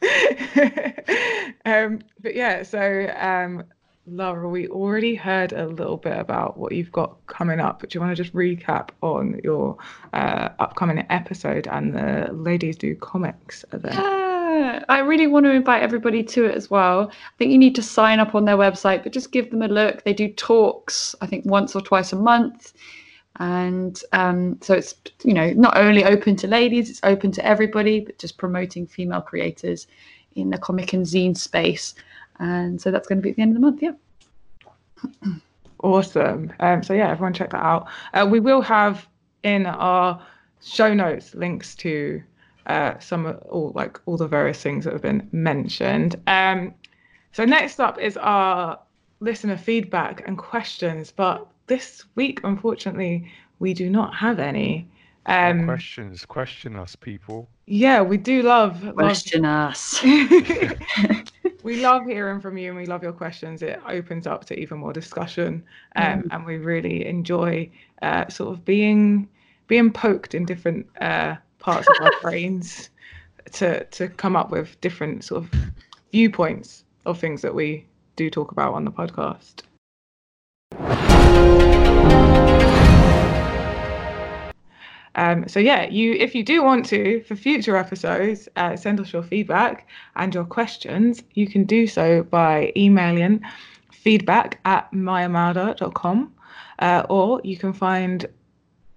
[1.66, 3.64] um, but yeah, so um,
[4.10, 7.80] Lara, we already heard a little bit about what you've got coming up.
[7.80, 9.76] But do you want to just recap on your
[10.12, 13.94] uh, upcoming episode and the Ladies Do Comics event?
[13.94, 17.10] Yeah, I really want to invite everybody to it as well.
[17.10, 19.68] I think you need to sign up on their website, but just give them a
[19.68, 20.04] look.
[20.04, 22.72] They do talks, I think, once or twice a month
[23.40, 28.00] and um, so it's you know not only open to ladies it's open to everybody
[28.00, 29.86] but just promoting female creators
[30.34, 31.94] in the comic and zine space
[32.38, 33.92] and so that's going to be at the end of the month yeah
[35.80, 39.06] awesome um, so yeah everyone check that out uh, we will have
[39.42, 40.20] in our
[40.62, 42.22] show notes links to
[42.66, 46.74] uh, some of all like all the various things that have been mentioned um,
[47.32, 48.78] so next up is our
[49.20, 54.88] listener feedback and questions but this week, unfortunately, we do not have any.
[55.26, 57.48] Um, questions, question us, people.
[57.66, 59.70] Yeah, we do love question love...
[59.70, 60.02] us.
[61.68, 63.60] we love hearing from you, and we love your questions.
[63.60, 65.62] It opens up to even more discussion,
[65.96, 66.28] um, mm.
[66.30, 67.70] and we really enjoy
[68.00, 69.28] uh, sort of being
[69.66, 72.88] being poked in different uh, parts of our brains
[73.52, 75.50] to to come up with different sort of
[76.10, 77.84] viewpoints of things that we
[78.16, 79.67] do talk about on the podcast.
[85.14, 89.12] Um, so yeah, you if you do want to for future episodes, uh, send us
[89.12, 91.22] your feedback and your questions.
[91.34, 93.42] You can do so by emailing
[93.90, 96.32] feedback at mayamada.com
[96.78, 98.26] uh, or you can find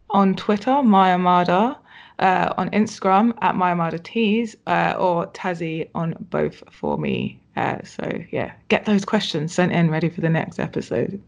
[0.09, 1.77] on Twitter mayamada,
[2.19, 7.39] uh, on Instagram at mayamada tees uh, or Tazzy on both for me.
[7.55, 11.21] Uh, so yeah, get those questions sent in ready for the next episode.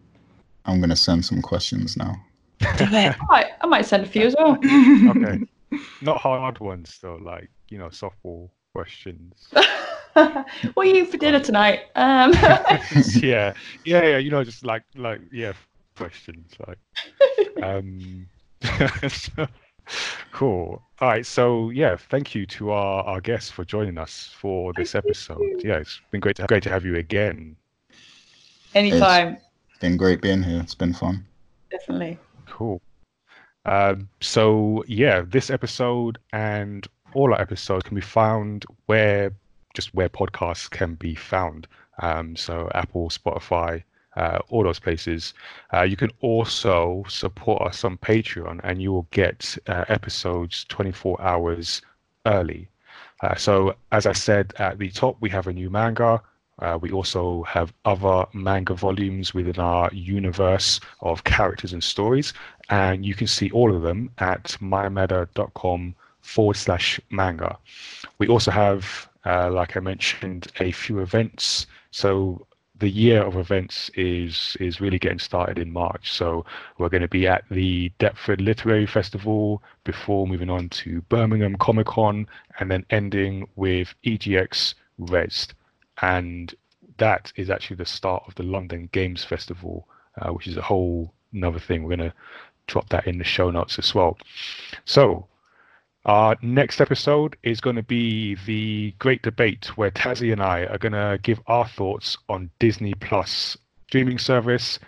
[0.65, 2.15] I'm gonna send some questions now.
[2.79, 4.57] I might, I might send a few as well.
[4.57, 5.41] okay.
[6.01, 9.47] Not hard ones though, like, you know, softball questions.
[10.13, 11.81] what are you for dinner tonight?
[11.95, 12.33] Um.
[13.15, 13.53] yeah,
[13.85, 14.17] yeah, yeah.
[14.17, 15.53] You know, just like like yeah,
[15.95, 16.77] questions like.
[17.63, 18.27] Um,
[20.31, 20.81] cool.
[20.99, 21.25] All right.
[21.25, 25.61] So yeah, thank you to our our guests for joining us for this episode.
[25.63, 27.55] Yeah, it's been great to great to have you again.
[28.75, 29.37] Anytime.
[29.69, 30.61] It's been great being here.
[30.61, 31.25] It's been fun.
[31.69, 32.19] Definitely.
[32.53, 32.81] Cool.
[33.65, 39.33] Um, so yeah, this episode and all our episodes can be found where
[39.73, 41.67] just where podcasts can be found.
[41.99, 43.81] Um, so Apple, Spotify,
[44.15, 45.33] uh, all those places.
[45.73, 51.19] Uh, you can also support us on Patreon, and you will get uh, episodes 24
[51.21, 51.81] hours
[52.27, 52.67] early.
[53.21, 56.21] Uh, so, as I said at the top, we have a new manga.
[56.59, 62.33] Uh, we also have other manga volumes within our universe of characters and stories,
[62.69, 67.57] and you can see all of them at mayamada.com forward slash manga.
[68.17, 71.67] We also have, uh, like I mentioned, a few events.
[71.91, 72.45] So
[72.79, 76.11] the year of events is is really getting started in March.
[76.11, 76.45] So
[76.77, 81.87] we're going to be at the Deptford Literary Festival before moving on to Birmingham Comic
[81.87, 82.27] Con
[82.59, 85.53] and then ending with EGX Rezzed.
[86.01, 86.53] And
[86.97, 89.87] that is actually the start of the London Games Festival,
[90.21, 91.83] uh, which is a whole another thing.
[91.83, 92.15] We're going to
[92.67, 94.17] drop that in the show notes as well.
[94.85, 95.27] So
[96.05, 100.77] our next episode is going to be the great debate where Tazzy and I are
[100.77, 103.57] going to give our thoughts on Disney Plus
[103.87, 104.79] streaming service,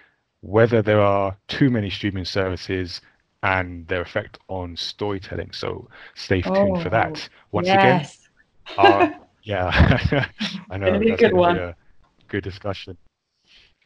[0.42, 3.02] whether there are too many streaming services,
[3.44, 5.52] and their effect on storytelling.
[5.52, 7.30] So stay tuned oh, for that.
[7.32, 8.28] Oh, Once yes.
[8.76, 9.16] again, our,
[9.46, 10.28] yeah,
[10.70, 11.58] I know that's a good one.
[11.58, 11.76] A
[12.28, 12.98] good discussion.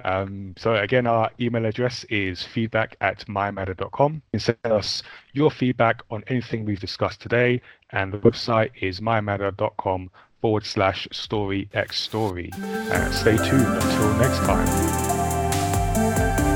[0.03, 4.14] Um, so again, our email address is feedback at mayamada.com.
[4.14, 5.03] You can send us
[5.34, 7.61] your feedback on anything we've discussed today,
[7.91, 10.10] and the website is mayamada.com
[10.41, 12.49] forward slash story x story.
[12.53, 16.48] Uh, stay tuned until next time.